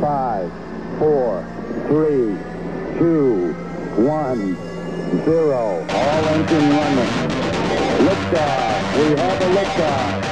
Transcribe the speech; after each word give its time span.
Five, 0.00 0.52
four, 1.00 1.44
three, 1.88 2.38
two, 3.00 3.52
one, 3.96 4.54
zero. 5.24 5.84
All 5.90 6.24
engine 6.28 6.70
running. 6.70 7.12
Liftoff. 8.06 8.96
We 8.96 9.16
have 9.16 9.40
a 9.40 9.48
liftoff. 9.56 10.22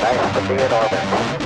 Nice 0.00 0.34
to 0.34 0.40
be 0.48 0.62
in 0.62 0.72
orbit. 0.72 1.45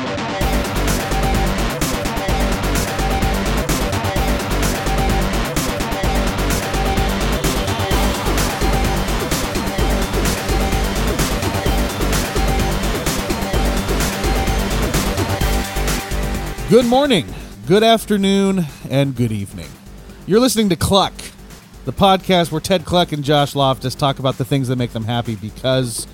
Good 16.70 16.86
morning, 16.86 17.26
good 17.66 17.82
afternoon, 17.82 18.64
and 18.88 19.16
good 19.16 19.32
evening. 19.32 19.66
You're 20.26 20.38
listening 20.38 20.68
to 20.68 20.76
Kluck, 20.76 21.12
the 21.84 21.92
podcast 21.92 22.52
where 22.52 22.60
Ted 22.60 22.84
Kluck 22.84 23.10
and 23.10 23.24
Josh 23.24 23.56
Loftus 23.56 23.96
talk 23.96 24.20
about 24.20 24.38
the 24.38 24.44
things 24.44 24.68
that 24.68 24.76
make 24.76 24.92
them 24.92 25.02
happy 25.02 25.34
because 25.34 26.06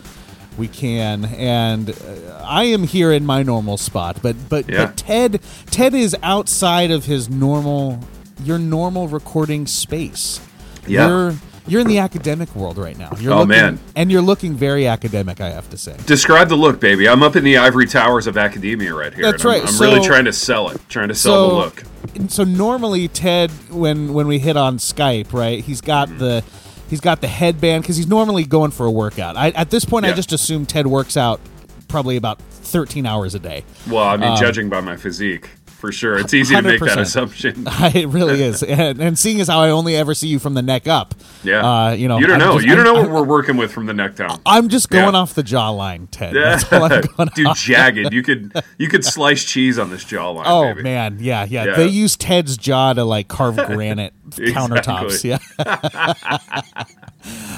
we 0.57 0.69
can. 0.69 1.27
And 1.27 1.91
uh, 1.91 2.43
I 2.43 2.65
am 2.65 2.85
here 2.85 3.13
in 3.13 3.27
my 3.27 3.43
normal 3.43 3.77
spot, 3.77 4.21
but 4.23 4.35
but, 4.49 4.67
Yeah. 4.67 4.87
but 4.87 4.97
Ted 4.97 5.41
Ted 5.67 5.95
is 5.95 6.17
outside 6.23 6.91
of 6.91 7.05
his 7.05 7.29
normal 7.29 8.01
your 8.43 8.59
normal 8.59 9.09
recording 9.09 9.67
space. 9.67 10.41
Yeah. 10.87 11.07
You're 11.09 11.35
you're 11.69 11.81
in 11.81 11.87
the 11.89 11.99
academic 11.99 12.55
world 12.55 12.79
right 12.79 12.97
now. 12.99 13.11
You're 13.19 13.33
Oh, 13.33 13.37
looking, 13.39 13.49
man. 13.49 13.79
and 13.95 14.11
you're 14.13 14.23
looking 14.23 14.55
very 14.55 14.87
academic. 14.87 15.41
I 15.41 15.51
have 15.51 15.69
to 15.71 15.77
say. 15.77 15.97
Describe 16.07 16.49
the 16.49 16.57
look, 16.57 16.81
baby. 16.81 17.09
I'm 17.09 17.23
up 17.23 17.37
in 17.37 17.45
the 17.45 17.57
ivory 17.59 17.87
towers 17.87 18.27
of 18.27 18.37
academia 18.37 18.95
right 18.95 19.13
here. 19.13 19.25
That's 19.31 19.43
and 19.45 19.53
I'm- 19.53 19.61
right. 19.63 19.69
I'm, 19.73 19.81
really 19.81 20.07
trying 20.07 20.25
to 20.27 20.33
sell 20.33 20.69
it. 20.71 20.81
Trying 20.89 21.09
to 21.09 21.15
sell 21.15 21.49
the 21.49 21.55
look. 21.55 21.83
So 22.29 22.45
normally 22.45 23.09
Ted, 23.09 23.51
when 23.71 24.13
when 24.15 24.27
we 24.29 24.39
hit 24.39 24.57
on 24.57 24.79
Skype, 24.79 25.33
right, 25.33 25.63
he's 25.63 25.81
got 25.81 26.09
Mm-hmm. 26.09 26.19
the 26.19 26.45
he's 26.89 27.01
got 27.01 27.21
the 27.21 27.27
headband 27.29 27.83
because 27.83 27.97
he's 27.97 28.07
normally 28.07 28.45
going 28.45 28.71
for 28.71 28.87
a 28.87 28.91
workout. 28.91 29.37
I, 29.37 29.49
at 29.51 29.71
this 29.71 29.85
point, 29.85 30.07
I 30.07 30.13
just 30.13 30.33
assume 30.33 30.67
Ted 30.67 30.87
works 30.87 31.17
out 31.17 31.41
probably 31.89 32.17
about 32.17 32.41
thirteen 32.41 33.07
hours 33.07 33.35
a 33.35 33.39
day. 33.41 33.65
Well, 33.91 34.05
I 34.05 34.15
Um, 34.15 34.21
mean, 34.21 34.37
judging 34.37 34.69
by 34.69 34.81
my 34.81 34.97
physique, 34.97 35.51
for 35.77 35.93
sure, 35.93 36.19
it's 36.19 36.33
easy 36.35 36.55
to 36.57 36.63
make 36.63 36.81
that 36.81 36.99
assumption. 36.99 37.65
it 37.95 38.09
really 38.09 38.43
is, 38.43 38.63
and, 38.63 39.01
and 39.01 39.19
seeing 39.19 39.41
as 39.41 39.49
how 39.49 39.61
I 39.61 39.71
only 39.71 39.95
ever 39.97 40.15
see 40.15 40.29
you 40.29 40.39
from 40.39 40.55
the 40.55 40.63
neck 40.63 40.89
up, 40.89 41.15
Yeah. 41.45 41.61
uh, 41.65 41.91
you 41.93 42.09
know, 42.09 42.19
you 42.19 42.27
don't 42.27 42.39
know. 42.39 42.55
just- 42.55 42.67
you 42.67 42.75
don't 42.75 42.87
I'm- 42.87 42.95
know 42.95 43.01
what 43.01 43.07
I'm- 43.07 43.15
we're 43.15 43.25
working 43.25 43.57
with 43.57 43.71
from 43.73 43.87
the 43.87 43.95
neck 43.95 44.17
down. 44.17 44.41
I'm 44.47 44.69
just 44.69 44.91
going 44.91 45.13
Yeah. 45.15 45.21
off 45.21 45.35
the 45.35 45.43
jawline, 45.43 46.09
Ted. 46.11 46.35
That's 46.35 46.73
all 46.73 46.85
I'm 46.85 47.03
going 47.03 47.29
Dude, 47.35 47.47
off. 47.47 47.59
jagged. 47.59 48.13
You 48.13 48.23
could 48.23 48.53
you 48.79 48.89
could 48.89 49.05
slice 49.05 49.45
cheese 49.45 49.79
on 49.79 49.91
this 49.91 50.05
jawline. 50.05 50.45
Oh 50.47 50.69
baby. 50.73 50.83
man, 50.83 51.19
yeah, 51.21 51.45
yeah, 51.49 51.65
Yeah. 51.67 51.77
They 51.77 51.89
use 51.89 52.17
Ted's 52.17 52.57
jaw 52.57 52.93
to 52.95 53.05
like 53.05 53.29
carve 53.29 53.57
granite 53.57 54.13
countertops. 54.31 55.23
Yeah, 55.25 55.39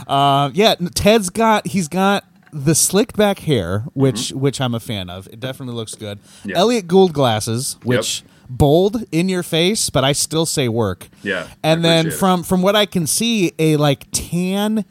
uh, 0.07 0.51
yeah. 0.55 0.75
Ted's 0.95 1.31
got 1.31 1.67
he's 1.67 1.89
got 1.89 2.25
the 2.65 2.75
slicked 2.75 3.17
back 3.17 3.41
hair, 3.41 3.85
which 3.95 4.31
which 4.31 4.61
I'm 4.61 4.75
a 4.75 4.81
fan 4.81 5.11
of. 5.11 5.27
It 5.29 5.41
definitely 5.41 5.75
looks 5.75 5.95
good. 5.95 6.19
Mm-hmm. 6.23 6.51
Elliot 6.55 6.87
Gould 6.87 7.13
glasses, 7.13 7.77
which 7.83 8.23
bold 8.49 9.05
in 9.13 9.29
your 9.29 9.43
face, 9.43 9.91
but 9.91 10.05
I 10.05 10.13
still 10.13 10.47
say 10.47 10.69
work. 10.69 11.09
Yeah, 11.23 11.49
and 11.63 11.85
then 11.85 12.07
appreciate 12.07 12.17
it. 12.17 12.19
from 12.19 12.43
from 12.43 12.63
what 12.63 12.77
I 12.77 12.87
can 12.87 13.07
see, 13.07 13.53
a 13.59 13.77
like 13.77 14.07
tan 14.13 14.85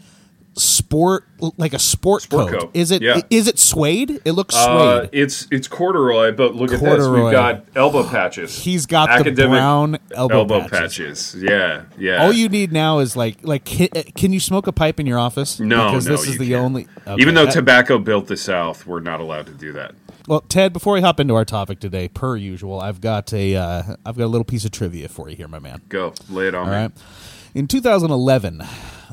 sport 0.57 1.25
like 1.57 1.73
a 1.73 1.79
sport, 1.79 2.23
Sport 2.23 2.49
coat. 2.51 2.59
coat, 2.61 2.71
Is 2.73 2.89
it 2.91 3.01
yeah. 3.01 3.21
is 3.29 3.47
it 3.47 3.59
suede? 3.59 4.19
It 4.25 4.31
looks 4.31 4.55
Uh, 4.55 5.01
suede. 5.01 5.09
it's 5.13 5.47
it's 5.51 5.67
corduroy, 5.67 6.31
but 6.31 6.55
look 6.55 6.71
at 6.73 6.79
this. 6.79 7.07
We've 7.07 7.31
got 7.31 7.63
elbow 7.75 8.03
patches. 8.09 8.57
He's 8.63 8.85
got 8.85 9.23
the 9.23 9.31
brown 9.31 9.97
elbow 10.15 10.67
patches. 10.67 11.35
Yeah, 11.37 11.83
yeah. 11.97 12.23
All 12.23 12.33
you 12.33 12.49
need 12.49 12.71
now 12.71 12.99
is 12.99 13.15
like 13.15 13.37
like 13.43 13.65
can, 13.65 13.87
can 14.15 14.33
you 14.33 14.39
smoke 14.39 14.67
a 14.67 14.71
pipe 14.71 14.99
in 14.99 15.05
your 15.05 15.19
office? 15.19 15.59
no, 15.59 15.91
because 15.91 16.05
no, 16.07 16.11
this 16.13 16.27
is 16.27 16.37
the 16.37 16.49
can't. 16.49 16.61
only. 16.63 16.87
okay, 17.07 17.21
Even 17.21 17.35
though 17.35 17.45
that- 17.45 17.53
tobacco 17.53 17.99
built 17.99 18.27
the 18.27 18.37
South, 18.37 18.85
we're 18.87 18.99
not 18.99 19.19
allowed 19.19 19.45
to 19.45 19.53
do 19.53 19.71
that. 19.73 19.93
well, 20.27 20.41
Ted, 20.41 20.73
before 20.73 20.93
we 20.93 21.01
hop 21.01 21.19
into 21.19 21.35
our 21.35 21.45
topic 21.45 21.79
today, 21.79 22.07
per 22.07 22.35
usual, 22.35 22.79
I've 22.81 22.99
got 23.01 23.31
a 23.33 23.55
uh, 23.55 23.83
I've 24.05 24.17
got 24.17 24.25
a 24.25 24.27
little 24.27 24.45
piece 24.45 24.65
of 24.65 24.71
trivia 24.71 25.07
for 25.07 25.29
you 25.29 25.35
here, 25.35 25.47
my 25.47 25.59
man. 25.59 25.81
Go 25.89 26.13
lay 26.29 26.47
it 26.47 26.55
on 26.55 26.65
All 26.67 26.73
me. 26.73 26.77
right. 26.81 26.91
In 27.53 27.67
2011, 27.67 28.61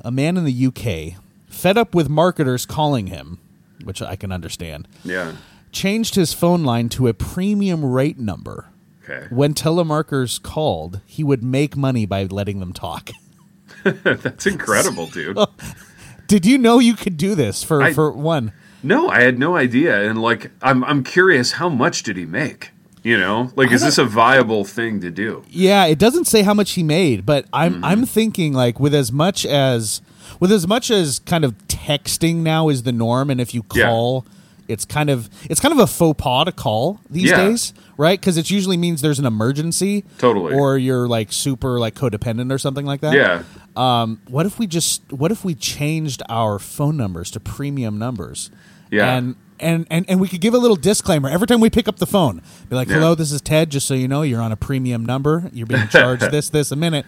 a 0.04 0.10
man 0.10 0.36
in 0.36 0.44
the 0.44 0.66
UK, 0.66 1.18
fed 1.64 1.78
up 1.78 1.94
with 1.94 2.10
marketers 2.10 2.66
calling 2.66 3.06
him, 3.06 3.38
which 3.84 4.02
I 4.02 4.16
can 4.16 4.30
understand, 4.30 4.86
Yeah. 5.02 5.32
changed 5.72 6.14
his 6.14 6.34
phone 6.34 6.62
line 6.62 6.90
to 6.90 7.08
a 7.08 7.14
premium 7.14 7.82
rate 7.82 8.18
number. 8.18 8.66
Okay. 9.02 9.26
When 9.30 9.54
telemarketers 9.54 10.42
called, 10.42 11.00
he 11.06 11.24
would 11.24 11.42
make 11.42 11.74
money 11.74 12.04
by 12.04 12.24
letting 12.24 12.60
them 12.60 12.74
talk. 12.74 13.10
That's 13.82 14.46
incredible, 14.46 15.06
dude. 15.06 15.38
Did 16.26 16.44
you 16.44 16.58
know 16.58 16.78
you 16.80 16.94
could 16.94 17.16
do 17.16 17.34
this 17.34 17.62
for, 17.62 17.82
I- 17.82 17.92
for 17.94 18.10
one? 18.12 18.52
No, 18.82 19.08
I 19.08 19.22
had 19.22 19.38
no 19.38 19.56
idea, 19.56 20.06
and 20.10 20.20
like, 20.20 20.50
I'm 20.60 20.84
I'm 20.84 21.02
curious, 21.04 21.52
how 21.52 21.70
much 21.70 22.02
did 22.02 22.18
he 22.18 22.26
make? 22.26 22.70
You 23.02 23.16
know, 23.18 23.50
like, 23.56 23.72
is 23.72 23.80
this 23.80 23.96
a 23.96 24.04
viable 24.04 24.64
thing 24.66 25.00
to 25.00 25.10
do? 25.10 25.42
Yeah, 25.48 25.86
it 25.86 25.98
doesn't 25.98 26.26
say 26.26 26.42
how 26.42 26.52
much 26.52 26.72
he 26.72 26.82
made, 26.82 27.24
but 27.24 27.46
I'm 27.50 27.74
Mm-hmm. 27.76 27.84
I'm 27.90 28.04
thinking 28.04 28.52
like 28.52 28.78
with 28.78 28.94
as 28.94 29.10
much 29.10 29.46
as 29.46 30.02
with 30.40 30.50
as 30.52 30.66
much 30.66 30.90
as 30.90 31.18
kind 31.20 31.44
of 31.44 31.56
texting 31.68 32.36
now 32.36 32.68
is 32.68 32.82
the 32.84 32.92
norm, 32.92 33.30
and 33.30 33.40
if 33.40 33.54
you 33.54 33.64
Yeah. 33.74 33.86
call, 33.86 34.26
it's 34.66 34.84
kind 34.86 35.10
of 35.10 35.28
it's 35.50 35.60
kind 35.60 35.72
of 35.72 35.78
a 35.78 35.86
faux 35.86 36.16
pas 36.22 36.46
to 36.46 36.52
call 36.52 36.98
these 37.10 37.30
Yeah. 37.30 37.36
days, 37.36 37.74
right? 37.98 38.18
Because 38.18 38.36
it 38.38 38.50
usually 38.50 38.76
means 38.78 39.02
there's 39.02 39.18
an 39.18 39.26
emergency, 39.26 40.04
Totally. 40.18 40.54
or 40.54 40.78
you're 40.78 41.06
like 41.06 41.32
super 41.32 41.78
like 41.78 41.94
codependent 41.94 42.50
or 42.50 42.56
something 42.58 42.86
like 42.86 43.00
that. 43.02 43.12
Yeah, 43.14 43.42
Um, 43.76 44.20
what 44.28 44.46
if 44.46 44.58
we 44.58 44.66
just 44.66 45.02
what 45.12 45.30
if 45.32 45.44
we 45.44 45.54
changed 45.54 46.22
our 46.28 46.58
phone 46.58 46.96
numbers 46.96 47.30
to 47.32 47.40
premium 47.40 47.98
numbers? 47.98 48.50
Yeah. 48.90 49.14
And 49.16 49.34
and, 49.60 49.86
and, 49.88 50.04
and 50.08 50.20
we 50.20 50.26
could 50.26 50.40
give 50.40 50.52
a 50.52 50.58
little 50.58 50.76
disclaimer 50.76 51.28
every 51.28 51.46
time 51.46 51.60
we 51.60 51.70
pick 51.70 51.86
up 51.86 51.98
the 51.98 52.06
phone. 52.06 52.42
Be 52.68 52.74
like, 52.74 52.88
Yeah. 52.88 52.96
hello, 52.96 53.14
this 53.14 53.30
is 53.30 53.40
Ted. 53.40 53.70
Just 53.70 53.86
so 53.86 53.94
you 53.94 54.08
know, 54.08 54.22
you're 54.22 54.42
on 54.42 54.50
a 54.50 54.56
premium 54.56 55.06
number. 55.06 55.48
You're 55.52 55.66
being 55.68 55.86
charged 55.92 56.28
this, 56.32 56.48
this 56.48 56.72
a 56.72 56.76
minute. 56.76 57.06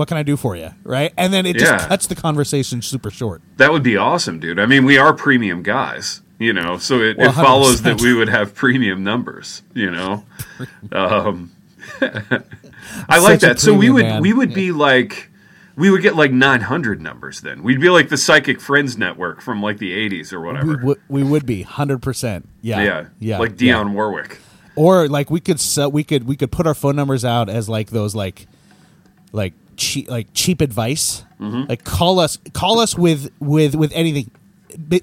What 0.00 0.08
can 0.08 0.16
I 0.16 0.22
do 0.22 0.38
for 0.38 0.56
you? 0.56 0.70
Right? 0.82 1.12
And 1.18 1.30
then 1.30 1.44
it 1.44 1.58
just 1.58 1.70
Yeah. 1.70 1.86
cuts 1.86 2.06
the 2.06 2.14
conversation 2.14 2.80
super 2.80 3.10
short. 3.10 3.42
that 3.58 3.70
would 3.70 3.82
be 3.82 3.98
awesome, 3.98 4.40
dude. 4.40 4.58
I 4.58 4.64
mean, 4.64 4.86
we 4.86 4.96
are 4.96 5.12
premium 5.12 5.62
guys, 5.62 6.22
you 6.38 6.54
know, 6.54 6.78
so 6.78 7.00
it, 7.02 7.18
Well, 7.18 7.28
it 7.28 7.34
follows 7.34 7.82
that 7.82 8.00
we 8.00 8.14
would 8.14 8.30
have 8.30 8.54
premium 8.54 9.04
numbers, 9.04 9.60
you 9.74 9.90
know. 9.90 10.24
Um, 10.92 11.50
I 13.10 13.18
like 13.18 13.40
that. 13.40 13.60
So 13.60 13.74
we 13.74 13.90
would 13.90 14.04
man. 14.06 14.22
we 14.22 14.32
would 14.32 14.54
be 14.54 14.72
like. 14.72 15.26
We 15.76 15.90
would 15.90 16.02
get 16.02 16.14
like 16.16 16.32
900 16.32 17.00
numbers 17.00 17.40
then. 17.42 17.62
We'd 17.62 17.80
be 17.80 17.88
like 17.90 18.08
the 18.10 18.16
Psychic 18.18 18.60
Friends 18.60 18.98
Network 18.98 19.40
from 19.40 19.62
like 19.62 19.78
the 19.78 19.92
80s 19.92 20.30
or 20.32 20.40
We 20.40 20.46
whatever. 20.46 20.96
we 21.08 21.22
would 21.22 21.44
be 21.46 21.62
hundred 21.62 22.02
percent. 22.02 22.48
Yeah. 22.62 22.82
yeah, 22.82 23.04
Yeah. 23.18 23.38
like 23.38 23.58
yeah. 23.60 23.82
Warwick. 23.84 24.40
Or 24.76 25.08
like 25.08 25.30
we 25.30 25.40
could 25.40 25.58
sell, 25.60 25.90
we 25.90 26.04
could 26.04 26.24
we 26.26 26.36
could 26.36 26.50
put 26.52 26.66
our 26.66 26.74
phone 26.74 26.96
numbers 26.96 27.24
out 27.24 27.48
as 27.50 27.68
like 27.68 27.90
those 27.90 28.14
like 28.14 28.46
like 29.32 29.54
cheap 29.80 30.08
like 30.08 30.28
cheap 30.34 30.60
advice. 30.60 31.24
Mm-hmm. 31.40 31.68
Like 31.68 31.82
call 31.84 32.20
us 32.20 32.38
call 32.52 32.78
us 32.78 32.96
with 32.96 33.30
with 33.40 33.74
with 33.74 33.90
anything. 33.94 34.30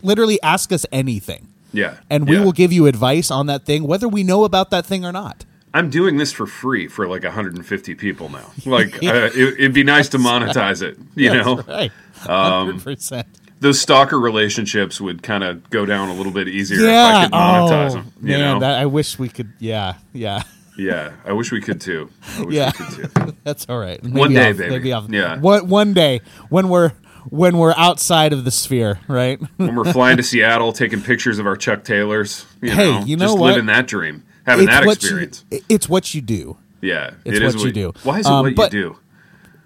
Literally 0.01 0.39
ask 0.41 0.71
us 0.71 0.85
anything, 0.93 1.47
Yeah, 1.73 1.97
and 2.09 2.27
we 2.29 2.37
yeah. 2.37 2.43
will 2.45 2.53
give 2.53 2.71
you 2.71 2.85
advice 2.87 3.29
on 3.31 3.47
that 3.47 3.65
thing, 3.65 3.83
whether 3.85 4.07
we 4.07 4.23
know 4.23 4.45
about 4.45 4.69
that 4.71 4.85
thing 4.85 5.03
or 5.03 5.11
not. 5.11 5.43
I'm 5.73 5.89
doing 5.89 6.15
this 6.17 6.31
for 6.31 6.47
free 6.47 6.87
for 6.87 7.05
like 7.07 7.23
150 7.23 7.95
people 7.95 8.29
now. 8.29 8.49
Like, 8.65 8.95
uh, 9.03 9.29
it, 9.35 9.59
it'd 9.59 9.73
be 9.73 9.83
nice 9.83 10.07
to 10.09 10.17
monetize 10.17 10.81
it. 10.81 10.97
You 11.15 11.33
know, 11.33 11.57
Um, 11.59 11.65
right? 11.67 11.91
Hundred 12.21 12.83
percent. 12.83 13.27
those 13.59 13.79
stalker 13.81 14.19
relationships 14.19 15.01
would 15.01 15.21
kind 15.21 15.43
of 15.43 15.69
go 15.69 15.85
down 15.85 16.09
a 16.09 16.13
little 16.13 16.31
bit 16.31 16.47
easier 16.47 16.79
Yeah. 16.79 17.09
if 17.09 17.15
I 17.15 17.23
could 17.25 17.33
monetize 17.33 17.89
oh 17.91 17.93
them. 17.95 18.11
You 18.21 18.27
man, 18.37 18.39
know, 18.39 18.59
that, 18.61 18.79
I 18.79 18.85
wish 18.85 19.19
we 19.19 19.27
could. 19.29 19.51
Yeah, 19.59 19.95
yeah. 20.13 20.43
Yeah. 20.77 21.11
I 21.25 21.33
wish 21.33 21.51
we 21.51 21.61
could 21.61 21.81
too. 21.81 22.09
I 22.37 22.41
wish 22.43 22.55
Yeah. 22.55 22.71
we 22.79 22.85
could 22.85 23.13
too. 23.15 23.35
That's 23.43 23.65
all 23.69 23.79
right. 23.79 24.01
One 24.03 24.33
day, 24.33 24.51
off- 24.51 24.57
baby. 24.57 24.69
maybe 24.69 24.93
off- 24.93 25.09
Yeah. 25.09 25.39
One 25.39 25.67
one 25.67 25.93
day 25.93 26.21
when 26.49 26.69
we're 26.69 26.91
when 27.29 27.57
we're 27.57 27.73
outside 27.75 28.31
of 28.33 28.45
the 28.45 28.51
sphere, 28.51 28.99
right? 29.07 29.39
When 29.57 29.75
we're 29.75 29.91
flying 29.91 30.17
to 30.17 30.23
Seattle, 30.23 30.71
taking 30.73 31.01
pictures 31.01 31.39
of 31.39 31.45
our 31.47 31.57
Chuck 31.57 31.83
Taylors. 31.83 32.45
You 32.61 32.71
Hey, 32.71 32.91
know, 32.91 33.05
you 33.05 33.17
know 33.17 33.25
just 33.25 33.37
what? 33.39 33.47
living 33.51 33.65
that 33.65 33.87
dream, 33.87 34.23
having 34.45 34.67
that 34.67 34.83
experience. 34.85 35.43
You, 35.51 35.59
it's 35.69 35.89
what 35.89 36.13
you 36.13 36.21
do. 36.21 36.57
yeah, 36.81 37.11
it's 37.25 37.37
it 37.37 37.43
is 37.43 37.55
what 37.55 37.65
you 37.65 37.71
do. 37.71 37.93
Why 38.03 38.19
is 38.19 38.25
it 38.25 38.31
Um, 38.31 38.45
what 38.45 38.55
but- 38.55 38.73
you 38.73 38.81
do? 38.81 38.95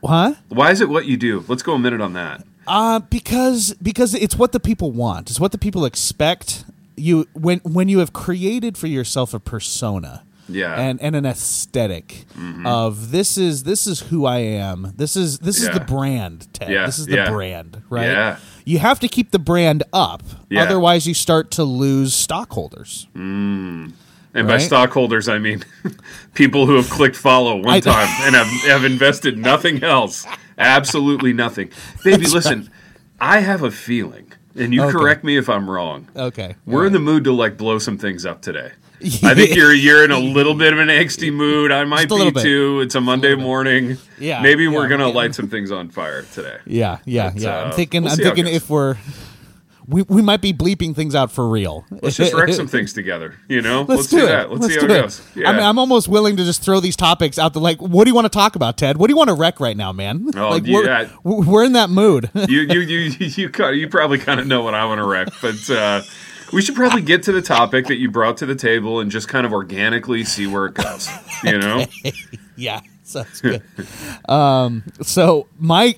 Huh? 0.04 0.34
Why 0.50 0.72
is 0.72 0.82
it 0.82 0.90
what 0.90 1.06
you 1.06 1.16
do? 1.18 1.46
Let's 1.48 1.62
go 1.62 1.74
a 1.76 1.80
minute 1.80 2.02
on 2.02 2.14
that. 2.14 2.44
Uh, 2.66 3.00
because 3.00 3.76
because 3.82 4.16
it's 4.16 4.36
what 4.36 4.52
the 4.52 4.60
people 4.60 4.92
want. 4.92 5.30
It's 5.30 5.40
what 5.40 5.52
the 5.52 5.58
people 5.60 5.86
expect. 5.86 6.64
You 6.98 7.28
when 7.34 7.60
when 7.60 7.88
you 7.90 8.00
have 8.00 8.12
created 8.12 8.78
for 8.80 8.88
yourself 8.88 9.34
a 9.36 9.40
persona, 9.40 10.24
Yeah. 10.54 10.72
Mm-hmm. 10.72 10.80
and 10.82 11.02
and 11.02 11.16
an 11.16 11.26
aesthetic 11.26 12.26
of 12.66 13.12
this 13.12 13.38
is 13.38 13.64
this 13.64 13.88
is 13.88 14.00
who 14.02 14.26
I 14.26 14.38
am. 14.40 14.94
This 14.98 15.16
is 15.16 15.40
this 15.40 15.62
is 15.62 15.70
the 15.70 15.80
brand, 15.80 16.48
Ted. 16.54 16.70
Yeah, 16.70 16.86
This 16.86 17.00
is 17.00 17.06
the 17.08 17.16
yeah. 17.16 17.30
brand, 17.30 17.82
right? 17.90 18.06
Yeah. 18.08 18.38
You 18.66 18.80
have 18.80 19.00
to 19.00 19.08
keep 19.08 19.32
the 19.32 19.40
brand 19.40 19.84
up, 19.92 20.24
Yeah. 20.50 20.62
otherwise 20.64 21.08
you 21.08 21.14
start 21.14 21.50
to 21.52 21.64
lose 21.64 22.14
stockholders. 22.14 23.08
And 24.34 24.48
by 24.48 24.60
stockholders, 24.60 25.28
I 25.28 25.40
mean 25.40 25.64
people 26.36 26.66
who 26.66 26.76
have 26.76 26.90
clicked 26.90 27.16
follow 27.18 27.58
one 27.58 27.68
I- 27.76 27.80
time 27.82 28.08
and 28.22 28.36
have, 28.36 28.48
have 28.70 28.86
invested 28.86 29.38
nothing 29.38 29.84
else. 29.84 30.26
Absolutely 30.58 31.34
nothing. 31.34 31.70
Baby, 32.04 32.28
listen, 32.28 32.70
I 33.20 33.40
have 33.40 33.64
a 33.64 33.72
feeling, 33.72 34.32
and 34.56 34.74
you 34.74 34.84
Okay. 34.84 34.92
correct 34.92 35.24
me 35.24 35.38
if 35.38 35.50
I'm 35.50 35.70
wrong. 35.70 36.08
Okay. 36.16 36.56
We're 36.66 36.86
in 36.86 36.94
the 36.94 37.00
mood 37.00 37.24
to 37.26 37.34
like 37.34 37.58
blow 37.58 37.78
some 37.80 37.98
things 37.98 38.26
up 38.26 38.42
today. 38.42 38.72
I 39.24 39.34
think 39.34 39.56
you're 39.56 39.74
you're 39.74 40.04
in 40.04 40.12
a 40.12 40.20
little 40.20 40.54
bit 40.54 40.74
of 40.74 40.80
an 40.80 40.90
angsty 40.90 41.34
mood. 41.34 41.72
I 41.72 41.84
might 41.86 42.12
a 42.12 42.16
be 42.16 42.32
bit. 42.32 42.44
too. 42.44 42.82
It's 42.82 42.96
a 42.96 43.02
Monday 43.02 43.36
morning. 43.36 43.98
Yeah, 44.20 44.42
Maybe 44.42 44.66
yeah, 44.66 44.72
we're 44.72 44.88
gonna 44.88 45.08
yeah. 45.08 45.14
light 45.16 45.36
some 45.36 45.48
things 45.50 45.72
on 45.72 45.90
fire 45.90 46.22
today. 46.34 46.58
Yeah, 46.66 47.00
yeah, 47.06 47.32
But, 47.32 47.42
yeah. 47.42 47.58
uh, 47.60 47.64
I'm 47.66 47.72
thinking. 47.72 48.04
we'll 48.04 48.12
I'm 48.12 48.18
see 48.18 48.24
how 48.24 48.32
it 48.32 48.36
thinking 48.36 48.54
if 48.54 48.70
we're. 48.70 48.98
We, 49.88 50.04
we 50.04 50.22
might 50.22 50.42
be 50.42 50.54
bleeping 50.54 50.96
things 50.96 51.16
out 51.16 51.32
for 51.32 51.50
real. 51.50 51.86
Let's 51.90 52.16
just 52.16 52.34
wreck 52.34 52.54
some 52.54 52.68
things 52.76 52.94
together. 52.94 53.36
You 53.50 53.62
know, 53.62 53.82
Let's, 53.82 54.08
do, 54.08 54.20
it. 54.20 54.28
that. 54.28 54.52
Let's, 54.52 54.68
see 54.68 54.76
how 54.80 54.88
do 54.88 54.94
it 54.94 55.02
goes. 55.02 55.22
Yeah. 55.36 55.50
I 55.50 55.54
mean, 55.54 55.64
I'm 55.64 55.80
almost 55.80 56.08
willing 56.08 56.38
to 56.38 56.46
just 56.46 56.62
throw 56.64 56.80
these 56.80 56.96
topics 56.96 57.40
out. 57.40 57.54
The 57.54 57.60
like, 57.60 57.82
what 57.82 58.06
do 58.06 58.12
you 58.12 58.16
want 58.16 58.26
to 58.26 58.30
talk 58.30 58.56
about, 58.56 58.78
Ted? 58.78 58.98
What 58.98 59.08
do 59.08 59.12
you 59.12 59.18
want 59.18 59.30
to 59.30 59.34
wreck 59.34 59.60
right 59.60 59.76
now, 59.76 59.92
man? 59.92 60.30
Oh, 60.38 60.50
like, 60.50 60.66
yeah. 60.66 61.10
we're, 61.24 61.44
we're 61.44 61.64
in 61.66 61.74
that 61.74 61.90
mood. 61.90 62.30
you 62.48 62.62
you 62.62 62.80
you 62.82 62.98
you 63.00 63.28
you, 63.50 63.72
you 63.72 63.90
probably 63.90 64.20
kind 64.20 64.40
of 64.40 64.46
know 64.48 64.62
what 64.62 64.76
I 64.76 64.86
want 64.86 65.00
to 65.00 65.06
wreck, 65.06 65.30
but 65.42 65.70
uh, 65.70 66.04
we 66.54 66.62
should 66.62 66.76
probably 66.76 67.02
get 67.02 67.24
to 67.24 67.32
the 67.32 67.42
topic 67.42 67.88
that 67.88 67.96
you 67.98 68.10
brought 68.12 68.38
to 68.38 68.46
the 68.46 68.56
table 68.56 69.00
and 69.00 69.10
just 69.12 69.28
kind 69.28 69.46
of 69.46 69.54
organically 69.54 70.24
see 70.24 70.48
where 70.48 70.66
it 70.66 70.74
goes. 70.74 71.10
You 71.44 71.58
know, 71.60 71.86
yeah, 72.56 72.82
sounds 73.04 73.42
good. 73.42 73.62
um, 74.30 74.84
so 75.02 75.48
my 75.60 75.96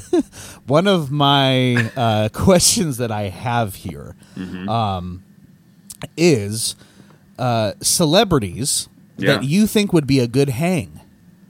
one 0.66 0.86
of 0.86 1.10
my 1.10 1.90
uh, 1.96 2.28
questions 2.32 2.96
that 2.98 3.10
I 3.10 3.22
have 3.28 3.74
here 3.76 4.14
Mm-hmm. 4.36 4.68
um, 4.68 5.24
is 6.16 6.76
uh, 7.38 7.72
celebrities 7.80 8.88
Yeah. 9.16 9.34
that 9.34 9.44
you 9.44 9.66
think 9.66 9.92
would 9.92 10.06
be 10.06 10.20
a 10.20 10.26
good 10.28 10.48
hang. 10.50 11.00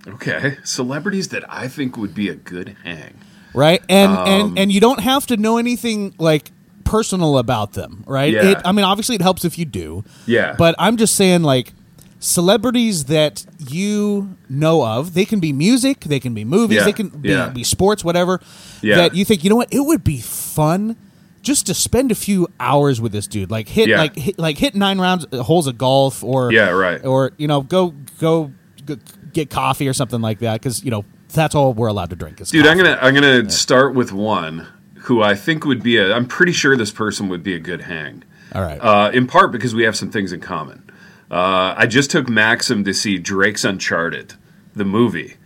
okay, 0.07 0.57
celebrities 0.65 1.29
that 1.29 1.45
I 1.53 1.69
think 1.69 1.97
would 1.99 2.15
be 2.15 2.29
a 2.31 2.35
good 2.35 2.77
hang. 2.83 3.15
right 3.55 3.83
and 3.91 4.13
Um, 4.13 4.27
and 4.29 4.59
and 4.59 4.73
you 4.73 4.81
don't 4.81 5.01
have 5.01 5.27
to 5.27 5.37
know 5.37 5.59
anything 5.59 6.15
like 6.19 6.51
personal 6.89 7.39
about 7.39 7.73
them 7.75 8.03
right 8.07 8.33
Yeah. 8.33 8.51
it, 8.53 8.59
i 8.65 8.73
mean 8.73 8.85
obviously 8.85 9.15
it 9.15 9.23
helps 9.23 9.45
if 9.45 9.59
you 9.59 9.65
do 9.65 10.05
Yeah. 10.27 10.55
but 10.59 10.75
i'm 10.79 10.97
just 10.97 11.15
saying 11.15 11.43
like 11.43 11.73
celebrities 12.21 13.05
that 13.05 13.45
you 13.69 14.37
know 14.49 14.85
of 14.85 15.15
they 15.15 15.25
can 15.25 15.39
be 15.41 15.53
music 15.53 16.01
they 16.01 16.19
can 16.21 16.35
be 16.35 16.45
movies 16.45 16.79
Yeah. 16.79 16.85
they 16.85 16.93
can 16.93 17.09
be, 17.09 17.29
Yeah. 17.31 17.49
be 17.51 17.63
sports 17.65 18.05
whatever 18.05 18.41
Yeah. 18.83 18.97
that 18.97 19.15
you 19.15 19.25
think 19.25 19.45
you 19.45 19.51
know 19.51 19.57
what 19.57 19.69
it 19.73 19.81
would 19.81 20.03
be 20.05 20.19
fun 20.21 20.97
just 21.43 21.67
to 21.67 21.75
spend 21.75 22.11
a 22.11 22.15
few 22.17 22.49
hours 22.59 23.01
with 23.01 23.13
this 23.13 23.27
dude 23.27 23.51
like 23.51 23.69
hit 23.69 23.89
Yeah. 23.89 23.99
like 23.99 24.17
hit, 24.17 24.39
like 24.39 24.59
hit 24.59 24.75
nine 24.75 24.99
rounds 25.01 25.27
uh, 25.33 25.43
holes 25.45 25.67
of 25.69 25.79
golf 25.79 26.25
or 26.25 26.53
Yeah, 26.53 26.71
right. 26.71 27.05
or 27.05 27.33
you 27.39 27.47
know 27.47 27.61
go 27.63 27.95
go, 28.19 28.51
go 28.85 28.97
get 29.33 29.49
coffee 29.51 29.87
or 29.89 29.93
something 29.93 30.21
like 30.21 30.41
that 30.41 30.55
because 30.55 30.83
you 30.85 30.91
know 30.91 31.05
that's 31.33 31.55
all 31.55 31.73
we're 31.75 31.89
allowed 31.89 32.11
to 32.11 32.17
drink 32.17 32.41
is 32.41 32.51
Dude, 32.51 32.65
coffee. 32.65 32.71
I'm 32.73 32.77
gonna 32.85 32.99
I'm 33.01 33.15
gonna 33.15 33.51
start 33.51 33.95
with 33.95 34.13
one 34.13 34.67
who 35.03 35.23
I 35.23 35.35
think 35.35 35.65
would 35.65 35.83
be 35.83 35.97
a. 35.97 36.15
I'm 36.15 36.27
pretty 36.27 36.53
sure 36.53 36.77
this 36.77 36.91
person 36.91 37.29
would 37.29 37.43
be 37.43 37.55
a 37.55 37.59
good 37.61 37.83
hang. 37.83 38.23
all 38.55 38.63
right 38.63 38.79
Uh, 38.81 39.11
in 39.13 39.27
part 39.27 39.53
because 39.53 39.75
we 39.75 39.85
have 39.85 39.97
some 39.97 40.11
things 40.11 40.33
in 40.33 40.41
common. 40.41 40.83
Uh, 41.31 41.75
I 41.77 41.87
just 41.87 42.11
took 42.11 42.29
Maxim 42.29 42.85
to 42.85 42.95
see 42.95 43.19
Drake's 43.19 43.65
Uncharted, 43.65 44.35
the 44.75 44.85
movie, 44.85 45.37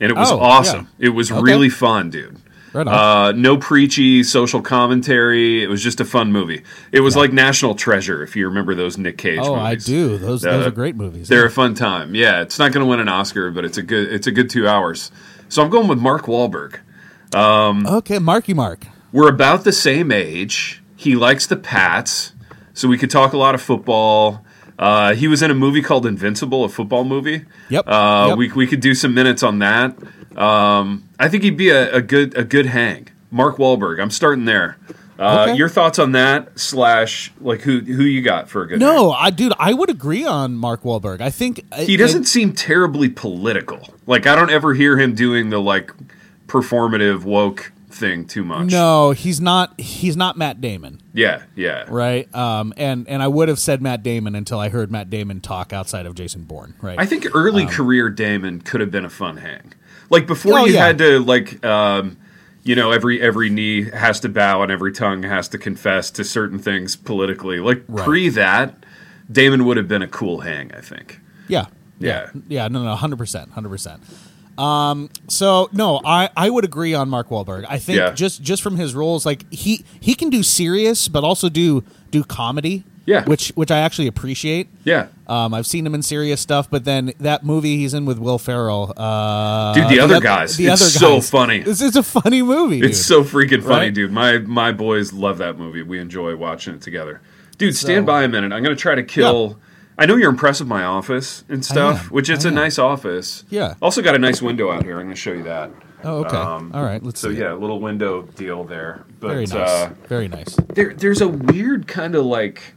and 0.00 0.10
it 0.10 0.16
was 0.16 0.30
Oh, 0.30 0.38
awesome. 0.38 0.86
yeah. 0.98 1.06
It 1.06 1.10
was 1.10 1.32
Okay. 1.32 1.40
really 1.42 1.68
fun, 1.68 2.10
dude. 2.10 2.36
Right 2.72 2.86
on. 2.86 2.94
Uh, 2.94 3.32
no 3.32 3.58
preachy 3.58 4.22
social 4.22 4.62
commentary. 4.62 5.62
It 5.62 5.68
was 5.68 5.82
just 5.82 6.00
a 6.00 6.04
fun 6.06 6.32
movie. 6.32 6.62
It 6.90 7.00
was 7.00 7.16
like 7.16 7.30
National 7.32 7.74
Treasure, 7.74 8.22
if 8.22 8.34
you 8.34 8.46
remember 8.48 8.74
those 8.74 8.96
Nick 8.96 9.18
Cage. 9.18 9.40
Oh, 9.42 9.54
I 9.54 9.74
do. 9.74 10.16
Those 10.16 10.40
those 10.42 10.66
are 10.66 10.70
great 10.70 10.96
movies. 10.96 11.28
They're 11.28 11.44
a 11.44 11.50
fun 11.50 11.74
time. 11.74 12.14
Yeah, 12.14 12.40
it's 12.40 12.58
not 12.58 12.72
going 12.72 12.82
to 12.86 12.88
win 12.88 12.98
an 13.00 13.08
Oscar, 13.10 13.50
but 13.50 13.64
it's 13.66 13.76
a 13.76 13.82
good 13.82 14.10
it's 14.10 14.26
a 14.26 14.32
good 14.32 14.48
two 14.48 14.66
hours. 14.66 15.10
So 15.50 15.62
I'm 15.62 15.68
going 15.70 15.86
with 15.88 15.98
Mark 15.98 16.22
Wahlberg. 16.26 16.76
okay, 17.34 18.18
Marky 18.18 18.54
Mark. 18.54 18.86
We're 19.12 19.28
about 19.28 19.64
the 19.64 19.72
same 19.72 20.10
age. 20.10 20.82
He 20.96 21.14
likes 21.16 21.46
the 21.46 21.56
Pats, 21.56 22.32
so 22.74 22.88
we 22.88 22.96
could 22.98 23.10
talk 23.10 23.32
a 23.32 23.36
lot 23.38 23.54
of 23.54 23.60
football. 23.62 24.44
Uh, 24.78 25.14
he 25.14 25.28
was 25.28 25.42
in 25.42 25.50
a 25.50 25.54
movie 25.54 25.82
called 25.82 26.06
Invincible, 26.06 26.64
a 26.64 26.68
football 26.68 27.04
movie. 27.04 27.44
Yep, 27.68 27.84
Uh, 27.86 28.26
yep. 28.30 28.38
We 28.38 28.50
we 28.52 28.66
could 28.66 28.80
do 28.80 28.94
some 28.94 29.12
minutes 29.14 29.42
on 29.42 29.58
that. 29.60 29.96
Um, 30.36 31.08
I 31.18 31.28
think 31.28 31.42
he'd 31.44 31.56
be 31.58 31.68
a, 31.68 31.94
a 31.96 32.00
good 32.02 32.36
a 32.36 32.44
good 32.44 32.66
hang. 32.66 33.08
Mark 33.30 33.56
Wahlberg. 33.58 34.00
I'm 34.00 34.10
starting 34.10 34.44
there. 34.46 34.78
Uh, 35.18 35.46
Okay. 35.48 35.56
Your 35.56 35.68
thoughts 35.68 35.98
on 35.98 36.12
that? 36.12 36.58
Slash, 36.58 37.32
like 37.40 37.60
who 37.60 37.80
who 37.80 38.02
you 38.02 38.22
got 38.22 38.48
for 38.48 38.62
a 38.62 38.66
good? 38.66 38.80
hang? 38.80 38.88
No, 38.94 39.12
I 39.12 39.30
dude, 39.30 39.52
I 39.58 39.72
would 39.74 39.90
agree 39.90 40.24
on 40.24 40.54
Mark 40.56 40.82
Wahlberg. 40.82 41.20
I 41.20 41.30
think 41.30 41.64
he 41.74 41.96
doesn't 41.96 42.24
seem 42.24 42.52
terribly 42.54 43.08
political. 43.08 43.94
Like 44.06 44.26
I 44.26 44.34
don't 44.34 44.50
ever 44.50 44.74
hear 44.74 44.98
him 44.98 45.14
doing 45.14 45.50
the 45.50 45.60
like 45.60 45.92
performative 46.48 47.24
woke 47.24 47.72
thing 47.92 48.24
too 48.26 48.44
much. 48.44 48.70
no, 48.70 49.10
he's 49.12 49.40
not. 49.40 49.78
He's 49.80 50.16
not 50.16 50.36
Matt 50.38 50.60
Damon, 50.60 51.00
Yeah, 51.12 51.42
yeah. 51.54 51.84
right? 51.88 52.32
Um, 52.34 52.72
and 52.76 53.08
and 53.08 53.22
I 53.22 53.28
would 53.28 53.48
have 53.48 53.58
said 53.58 53.80
Matt 53.82 54.02
Damon 54.02 54.34
until 54.34 54.58
I 54.58 54.68
heard 54.68 54.90
Matt 54.90 55.10
Damon 55.10 55.40
talk 55.40 55.72
outside 55.72 56.06
of 56.06 56.14
Jason 56.14 56.44
Bourne, 56.44 56.74
right? 56.80 56.98
I 56.98 57.06
think 57.06 57.26
early 57.34 57.66
career 57.66 58.08
Damon 58.10 58.60
could 58.60 58.80
have 58.80 58.90
been 58.90 59.04
a 59.04 59.10
fun 59.10 59.36
hang. 59.38 59.72
Like 60.10 60.26
before 60.26 60.54
Um, 60.54 60.58
Oh, 60.62 60.64
you 60.66 60.74
yeah. 60.74 60.86
had 60.86 60.98
to 60.98 61.20
like 61.20 61.64
um 61.64 62.16
you 62.64 62.74
know 62.76 62.90
every 62.92 63.20
every 63.20 63.50
knee 63.50 63.90
has 63.90 64.20
to 64.20 64.28
bow 64.28 64.62
and 64.62 64.70
every 64.72 64.92
tongue 64.92 65.22
has 65.24 65.48
to 65.48 65.58
confess 65.58 66.10
to 66.12 66.24
certain 66.24 66.58
things 66.58 66.96
politically. 66.96 67.60
Like 67.60 67.82
Right. 67.88 68.04
pre 68.04 68.28
that, 68.30 68.84
Damon 69.30 69.64
would 69.64 69.76
have 69.76 69.88
been 69.88 70.02
a 70.02 70.08
cool 70.08 70.40
hang, 70.40 70.72
I 70.74 70.80
think. 70.80 71.20
yeah, 71.48 71.66
Yeah. 71.98 72.30
yeah. 72.48 72.68
No, 72.68 72.84
no, 72.84 72.94
hundred 72.94 73.16
percent, 73.18 73.52
hundred 73.52 73.70
percent. 73.70 74.02
Um, 74.62 75.10
so 75.28 75.68
no, 75.72 76.00
I 76.04 76.30
I 76.36 76.48
would 76.50 76.64
agree 76.64 76.94
on 76.94 77.08
Mark 77.08 77.28
Wahlberg. 77.30 77.64
I 77.68 77.78
think 77.78 77.98
Yeah. 77.98 78.12
just 78.12 78.42
just 78.42 78.62
from 78.62 78.76
his 78.76 78.94
roles, 78.94 79.26
like 79.26 79.50
he 79.52 79.84
he 80.00 80.14
can 80.14 80.30
do 80.30 80.42
serious, 80.42 81.08
but 81.08 81.24
also 81.24 81.48
do 81.48 81.82
do 82.10 82.22
comedy. 82.24 82.84
Yeah. 83.04 83.24
which 83.24 83.48
which 83.56 83.72
I 83.72 83.78
actually 83.80 84.06
appreciate. 84.06 84.68
Yeah. 84.84 85.08
Um, 85.26 85.54
I've 85.54 85.66
seen 85.66 85.84
him 85.84 85.92
in 85.92 86.02
serious 86.02 86.40
stuff, 86.40 86.70
but 86.70 86.84
then 86.84 87.12
that 87.18 87.44
movie 87.44 87.76
he's 87.76 87.94
in 87.94 88.04
with 88.04 88.16
Will 88.20 88.38
Ferrell, 88.38 88.92
uh, 88.96 89.74
Dude, 89.74 89.88
the 89.88 89.98
other 89.98 90.16
oth- 90.18 90.22
guys. 90.22 90.60
It's 90.60 90.92
so 90.94 91.20
funny. 91.20 91.58
It's, 91.66 91.82
it's 91.82 91.96
a 91.96 92.04
funny 92.04 92.42
movie. 92.42 92.80
It's 92.80 93.00
so 93.04 93.24
freaking 93.24 93.60
funny, 93.60 93.86
Right? 93.86 93.94
dude. 93.94 94.12
My 94.12 94.38
my 94.38 94.70
boys 94.70 95.12
love 95.12 95.38
that 95.38 95.58
movie. 95.58 95.82
We 95.82 95.98
enjoy 95.98 96.36
watching 96.36 96.74
it 96.74 96.80
together. 96.80 97.20
Dude, 97.58 97.74
stand 97.76 98.02
So- 98.04 98.06
by 98.06 98.22
a 98.22 98.28
minute. 98.28 98.52
I'm 98.52 98.62
going 98.62 98.76
to 98.76 98.80
try 98.80 98.94
to 98.94 99.02
kill. 99.02 99.58
I 99.98 100.06
know 100.06 100.16
you're 100.16 100.30
impressed 100.30 100.60
with 100.60 100.68
my 100.68 100.84
office 100.84 101.44
and 101.48 101.64
stuff, 101.64 102.10
which 102.10 102.30
it's 102.30 102.44
I 102.44 102.48
a 102.48 102.52
am. 102.52 102.54
nice 102.56 102.78
office. 102.78 103.44
Yeah. 103.50 103.74
Also 103.82 104.00
got 104.02 104.14
a 104.14 104.18
nice 104.18 104.40
window 104.40 104.70
out 104.72 104.84
here. 104.84 104.94
I'm 104.98 105.04
going 105.06 105.14
to 105.14 105.20
show 105.20 105.32
you 105.32 105.42
that. 105.44 105.70
Oh, 106.04 106.24
okay. 106.24 106.36
Um, 106.36 106.72
All 106.74 106.82
right. 106.82 107.02
Let's 107.02 107.20
So 107.20 107.30
see. 107.32 107.38
yeah, 107.38 107.52
a 107.52 107.54
little 107.54 107.78
window 107.78 108.22
deal 108.22 108.64
there. 108.64 109.04
But 109.20 109.28
very 109.28 109.46
nice. 109.46 109.52
uh, 109.52 109.90
very 110.08 110.28
nice. 110.28 110.56
there, 110.74 110.94
there's 110.94 111.20
a 111.20 111.28
weird 111.28 111.86
kind 111.86 112.14
of 112.14 112.24
like 112.24 112.74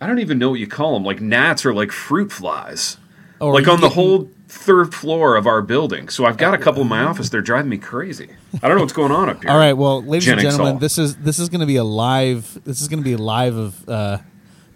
I 0.00 0.06
don't 0.06 0.18
even 0.18 0.38
know 0.38 0.50
what 0.50 0.60
you 0.60 0.66
call 0.66 0.94
them. 0.94 1.04
Like 1.04 1.20
gnats 1.20 1.64
or 1.64 1.72
like 1.74 1.92
fruit 1.92 2.32
flies. 2.32 2.96
Oh, 3.40 3.48
like 3.50 3.68
on 3.68 3.80
the 3.80 3.88
getting- 3.88 3.94
whole 3.94 4.30
third 4.48 4.94
floor 4.94 5.36
of 5.36 5.46
our 5.46 5.60
building. 5.62 6.08
So 6.08 6.24
I've 6.26 6.36
got 6.36 6.54
a 6.54 6.58
couple 6.58 6.82
in 6.82 6.88
my 6.88 7.02
office. 7.04 7.28
They're 7.30 7.40
driving 7.42 7.68
me 7.70 7.78
crazy. 7.78 8.30
I 8.62 8.68
don't 8.68 8.76
know 8.76 8.82
what's 8.82 8.92
going 8.92 9.12
on 9.12 9.28
up 9.28 9.40
here. 9.42 9.50
All 9.50 9.58
right. 9.58 9.72
Well, 9.74 10.02
ladies 10.02 10.28
and 10.28 10.40
gentlemen, 10.40 10.78
this 10.78 10.98
is 10.98 11.16
this 11.16 11.38
is 11.38 11.48
going 11.48 11.60
to 11.60 11.66
be 11.66 11.76
a 11.76 11.84
live. 11.84 12.60
This 12.64 12.80
is 12.82 12.88
going 12.88 13.00
to 13.00 13.04
be 13.04 13.12
a 13.14 13.18
live 13.18 13.56
of 13.56 13.88
uh, 13.88 14.18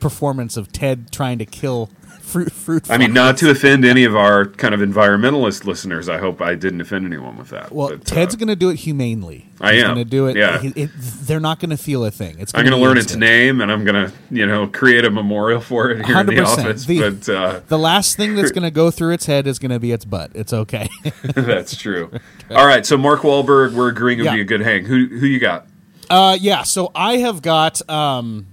performance 0.00 0.56
of 0.56 0.72
Ted 0.72 1.10
trying 1.12 1.38
to 1.38 1.46
kill 1.46 1.90
fruit 2.20 2.52
fruit. 2.52 2.90
I 2.90 2.98
mean, 2.98 3.14
not 3.14 3.38
to 3.38 3.50
offend 3.50 3.86
any 3.86 4.04
of 4.04 4.14
our 4.14 4.44
kind 4.44 4.74
of 4.74 4.80
environmentalist 4.80 5.64
listeners. 5.64 6.10
I 6.10 6.18
hope 6.18 6.42
I 6.42 6.54
didn't 6.56 6.82
offend 6.82 7.06
anyone 7.06 7.38
with 7.38 7.48
that. 7.48 7.72
Well, 7.72 7.88
but, 7.88 8.04
Ted's 8.04 8.34
uh, 8.34 8.38
going 8.38 8.48
to 8.48 8.56
do 8.56 8.68
it 8.68 8.76
humanely. 8.76 9.46
I 9.62 9.72
He's 9.72 9.82
am. 9.82 9.94
going 9.94 10.04
to 10.04 10.10
do 10.10 10.26
it. 10.26 10.36
Yeah. 10.36 10.58
he- 10.60 10.68
it- 10.82 10.90
they're 10.94 11.40
not 11.40 11.58
going 11.58 11.70
to 11.70 11.78
feel 11.78 12.04
a 12.04 12.10
thing. 12.10 12.36
It's 12.38 12.54
I'm 12.54 12.66
going 12.66 12.78
to 12.78 12.82
learn 12.86 12.98
its 12.98 13.14
name, 13.16 13.62
and 13.62 13.72
I'm 13.72 13.82
going 13.84 14.06
to, 14.08 14.12
you 14.30 14.46
know, 14.46 14.66
create 14.66 15.06
a 15.06 15.10
memorial 15.10 15.60
for 15.62 15.90
it 15.90 16.04
here 16.04 16.20
in 16.20 16.26
the 16.26 16.32
100%. 16.34 16.44
office. 16.46 16.84
The- 16.84 17.10
but 17.10 17.28
uh, 17.30 17.60
The 17.68 17.78
last 17.78 18.16
thing 18.18 18.34
that's 18.36 18.52
going 18.52 18.62
to 18.64 18.70
go 18.70 18.90
through 18.90 19.14
its 19.14 19.24
head 19.24 19.46
is 19.46 19.58
going 19.58 19.70
to 19.72 19.80
be 19.80 19.92
its 19.92 20.04
butt. 20.04 20.30
It's 20.34 20.52
okay. 20.52 20.88
that's 21.22 21.76
true. 21.76 22.10
All 22.50 22.66
right, 22.66 22.84
so 22.84 22.98
Mark 22.98 23.20
Wahlberg, 23.22 23.72
we're 23.72 23.88
agreeing 23.88 24.18
would 24.18 24.26
Yeah. 24.26 24.34
be 24.34 24.42
a 24.42 24.44
good 24.44 24.60
hang. 24.60 24.84
Who 24.84 25.06
who 25.06 25.24
you 25.26 25.38
got? 25.40 25.66
Uh, 26.10 26.36
yeah. 26.38 26.62
So 26.62 26.90
I 26.94 27.16
have 27.18 27.40
got. 27.42 27.88
Um, 27.90 28.46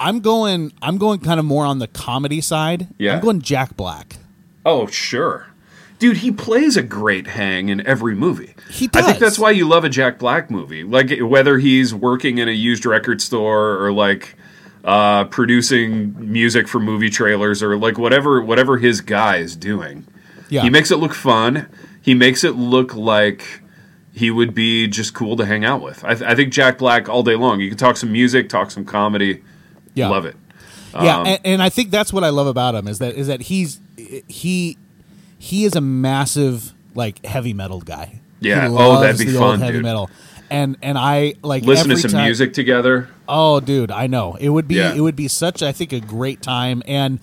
I'm 0.00 0.20
going. 0.20 0.72
I'm 0.82 0.98
going 0.98 1.20
kind 1.20 1.40
of 1.40 1.46
more 1.46 1.64
on 1.64 1.78
the 1.78 1.88
comedy 1.88 2.40
side. 2.40 2.88
Yeah. 2.98 3.16
I'm 3.16 3.20
going 3.20 3.40
Jack 3.42 3.76
Black. 3.76 4.16
Oh, 4.64 4.86
sure. 4.86 5.48
Dude, 5.98 6.18
he 6.18 6.30
plays 6.30 6.76
a 6.76 6.82
great 6.82 7.26
hang 7.26 7.68
in 7.70 7.84
every 7.84 8.14
movie. 8.14 8.54
He 8.70 8.88
I 8.94 9.02
think 9.02 9.18
that's 9.18 9.38
why 9.38 9.50
you 9.50 9.66
love 9.66 9.84
a 9.84 9.88
Jack 9.88 10.18
Black 10.18 10.48
movie. 10.50 10.84
Like 10.84 11.18
whether 11.18 11.58
he's 11.58 11.92
working 11.92 12.38
in 12.38 12.48
a 12.48 12.52
used 12.52 12.86
record 12.86 13.20
store 13.20 13.84
or 13.84 13.92
like 13.92 14.36
uh, 14.84 15.24
producing 15.24 16.14
music 16.30 16.68
for 16.68 16.78
movie 16.78 17.10
trailers 17.10 17.64
or 17.64 17.76
like 17.76 17.98
whatever 17.98 18.40
whatever 18.40 18.78
his 18.78 19.00
guy 19.00 19.38
is 19.38 19.56
doing. 19.56 20.06
Yeah. 20.48 20.62
He 20.62 20.70
makes 20.70 20.92
it 20.92 20.96
look 20.98 21.14
fun. 21.14 21.68
He 22.00 22.14
makes 22.14 22.44
it 22.44 22.52
look 22.54 22.94
like 22.94 23.60
he 24.12 24.30
would 24.30 24.54
be 24.54 24.86
just 24.86 25.14
cool 25.14 25.36
to 25.36 25.46
hang 25.46 25.64
out 25.64 25.82
with. 25.82 26.04
I, 26.04 26.14
th- 26.14 26.30
I 26.30 26.34
think 26.36 26.52
Jack 26.52 26.78
Black 26.78 27.08
all 27.08 27.22
day 27.24 27.34
long. 27.34 27.60
You 27.60 27.68
can 27.68 27.78
talk 27.78 27.96
some 27.96 28.12
music, 28.12 28.48
talk 28.48 28.70
some 28.70 28.84
comedy. 28.84 29.42
Yeah. 29.94 30.08
Love 30.08 30.24
it. 30.26 30.36
Yeah, 30.94 31.18
Um, 31.20 31.26
and, 31.26 31.40
and 31.44 31.62
I 31.62 31.68
think 31.68 31.90
that's 31.90 32.12
what 32.12 32.24
I 32.24 32.30
love 32.30 32.46
about 32.46 32.74
him 32.74 32.88
is 32.88 32.98
that 33.00 33.14
is 33.14 33.26
that 33.26 33.42
he's 33.42 33.78
he 34.26 34.78
he 35.38 35.64
is 35.64 35.76
a 35.76 35.80
massive 35.80 36.72
like 36.94 37.24
heavy 37.24 37.52
metal 37.52 37.80
guy. 37.80 38.20
Yeah. 38.40 38.68
Oh, 38.70 39.00
that'd 39.00 39.18
be 39.24 39.32
fun, 39.32 39.60
heavy 39.60 39.74
dude. 39.74 39.82
metal. 39.82 40.10
And 40.50 40.76
and 40.82 40.96
I 40.96 41.34
like 41.42 41.64
Listen 41.64 41.90
to 41.90 41.96
some 41.98 42.12
time- 42.12 42.24
music 42.24 42.54
together. 42.54 43.08
Oh, 43.28 43.60
dude, 43.60 43.90
I 43.90 44.06
know 44.06 44.36
it 44.40 44.48
would 44.48 44.66
be 44.66 44.76
Yeah. 44.76 44.94
it 44.94 45.00
would 45.00 45.16
be 45.16 45.28
such 45.28 45.62
I 45.62 45.72
think 45.72 45.92
a 45.92 46.00
great 46.00 46.40
time, 46.40 46.82
and 46.86 47.20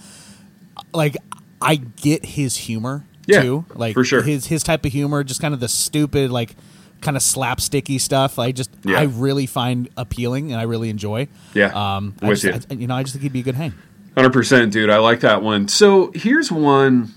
like 0.94 1.18
I 1.62 1.78
get 1.78 2.24
his 2.24 2.56
humor 2.56 3.04
Yeah, 3.26 3.42
too, 3.42 3.66
like 3.74 3.96
for 3.96 4.04
sure. 4.04 4.22
his 4.22 4.46
his 4.46 4.62
type 4.62 4.86
of 4.86 4.92
humor, 4.92 5.24
just 5.24 5.42
kind 5.42 5.54
of 5.56 5.60
the 5.60 5.68
stupid 5.68 6.30
like 6.30 6.56
kind 7.06 7.16
of 7.16 7.24
slapsticky 7.24 8.02
stuff. 8.02 8.38
I 8.40 8.52
just 8.52 8.70
Yeah. 8.84 9.00
I 9.00 9.04
really 9.04 9.46
find 9.46 9.88
appealing 9.96 10.52
and 10.52 10.60
I 10.60 10.64
really 10.64 10.90
enjoy. 10.90 11.28
Yeah, 11.54 11.68
um, 11.68 12.16
I 12.22 12.28
with 12.30 12.42
just, 12.42 12.70
you. 12.70 12.76
I- 12.76 12.80
you 12.82 12.88
know, 12.88 12.96
I 12.96 13.04
just 13.04 13.14
think 13.14 13.24
he'd 13.24 13.32
be 13.34 13.40
a 13.40 13.44
good 13.44 13.56
hang. 13.56 13.74
Hundred 14.18 14.34
percent, 14.34 14.74
dude. 14.74 14.90
I 14.90 14.98
like 14.98 15.20
that 15.22 15.42
one. 15.42 15.68
So 15.68 16.12
here's 16.16 16.52
one 16.52 17.14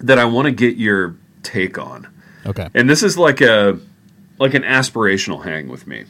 that 0.00 0.18
I 0.18 0.24
want 0.24 0.46
to 0.46 0.52
get 0.52 0.76
your 0.76 1.16
take 1.42 1.78
on, 1.78 2.08
Okay, 2.46 2.68
and 2.74 2.88
this 2.88 3.02
is 3.02 3.16
like 3.18 3.40
a 3.40 3.78
like 4.38 4.54
an 4.54 4.62
aspirational 4.62 5.44
hang 5.44 5.68
with 5.68 5.86
me. 5.86 6.04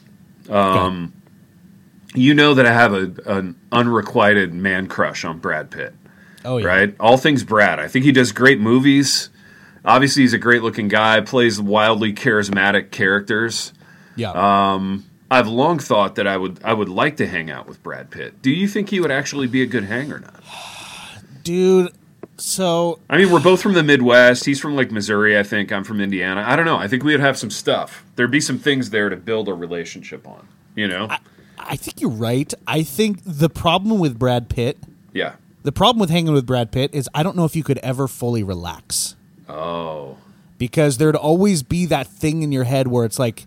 Um, 0.49 1.13
you 2.13 2.33
know 2.33 2.53
that 2.53 2.65
I 2.65 2.71
have 2.73 2.93
a, 2.93 3.11
an 3.25 3.55
unrequited 3.71 4.53
man 4.53 4.87
crush 4.87 5.25
on 5.25 5.39
Brad 5.39 5.69
Pitt, 5.71 5.93
oh 6.45 6.57
yeah, 6.57 6.67
right? 6.67 6.95
All 6.99 7.17
things 7.17 7.43
Brad. 7.43 7.79
I 7.79 7.87
think 7.87 8.05
he 8.05 8.11
does 8.11 8.31
great 8.31 8.59
movies. 8.59 9.29
Obviously, 9.85 10.23
he's 10.23 10.33
a 10.33 10.39
great 10.39 10.63
looking 10.63 10.87
guy. 10.87 11.21
Plays 11.21 11.61
wildly 11.61 12.13
charismatic 12.13 12.91
characters. 12.91 13.73
yeah. 14.15 14.31
Uh, 14.31 14.97
I've 15.29 15.47
long 15.47 15.79
thought 15.79 16.15
that 16.15 16.27
I 16.27 16.37
would 16.37 16.59
I 16.63 16.73
would 16.73 16.89
like 16.89 17.17
to 17.17 17.27
hang 17.27 17.49
out 17.49 17.67
with 17.67 17.81
Brad 17.81 18.11
Pitt. 18.11 18.41
Do 18.41 18.51
you 18.51 18.67
think 18.67 18.89
he 18.89 18.99
would 18.99 19.11
actually 19.11 19.47
be 19.47 19.61
a 19.63 19.65
good 19.65 19.85
hang 19.85 20.11
or 20.11 20.19
not? 20.19 20.43
dude. 21.43 21.91
So 22.37 22.99
I 23.09 23.17
mean, 23.17 23.31
we're 23.31 23.41
both 23.41 23.61
from 23.61 23.73
the 23.73 23.83
Midwest. 23.83 24.45
He's 24.45 24.59
from 24.59 24.75
like 24.75 24.91
Missouri, 24.91 25.39
I 25.39 25.43
think. 25.43 25.71
I'm 25.71 25.83
from 25.83 26.01
Indiana. 26.01 26.43
I 26.45 26.55
don't 26.55 26.65
know. 26.65 26.77
I 26.77 26.87
think 26.87 27.03
we 27.03 27.13
would 27.13 27.21
have 27.21 27.37
some 27.37 27.49
stuff. 27.49 28.03
There'd 28.17 28.31
be 28.31 28.41
some 28.41 28.59
things 28.59 28.89
there 28.89 29.09
to 29.09 29.15
build 29.15 29.47
a 29.47 29.53
relationship 29.53 30.27
on. 30.27 30.47
You 30.75 30.89
know? 30.89 31.07
I 31.57 31.77
think 31.77 32.01
you're 32.01 32.09
right. 32.09 32.53
I 32.67 32.83
think 32.83 33.19
the 33.25 33.49
problem 33.49 33.99
with 33.99 34.19
Brad 34.19 34.49
Pitt, 34.49 34.77
yeah. 35.13 35.35
the 35.63 35.71
problem 35.71 36.01
with 36.01 36.09
hanging 36.09 36.33
with 36.33 36.45
Brad 36.45 36.71
Pitt 36.71 36.93
is 36.93 37.09
I 37.13 37.23
don't 37.23 37.37
know 37.37 37.45
if 37.45 37.55
you 37.55 37.63
could 37.63 37.77
ever 37.79 38.07
fully 38.07 38.43
relax. 38.43 39.14
Oh. 39.49 40.17
because 40.57 40.97
there'd 40.97 41.15
always 41.15 41.63
be 41.63 41.85
that 41.87 42.07
thing 42.07 42.43
in 42.43 42.51
your 42.51 42.63
head 42.63 42.87
where 42.87 43.05
it's 43.05 43.19
like 43.19 43.45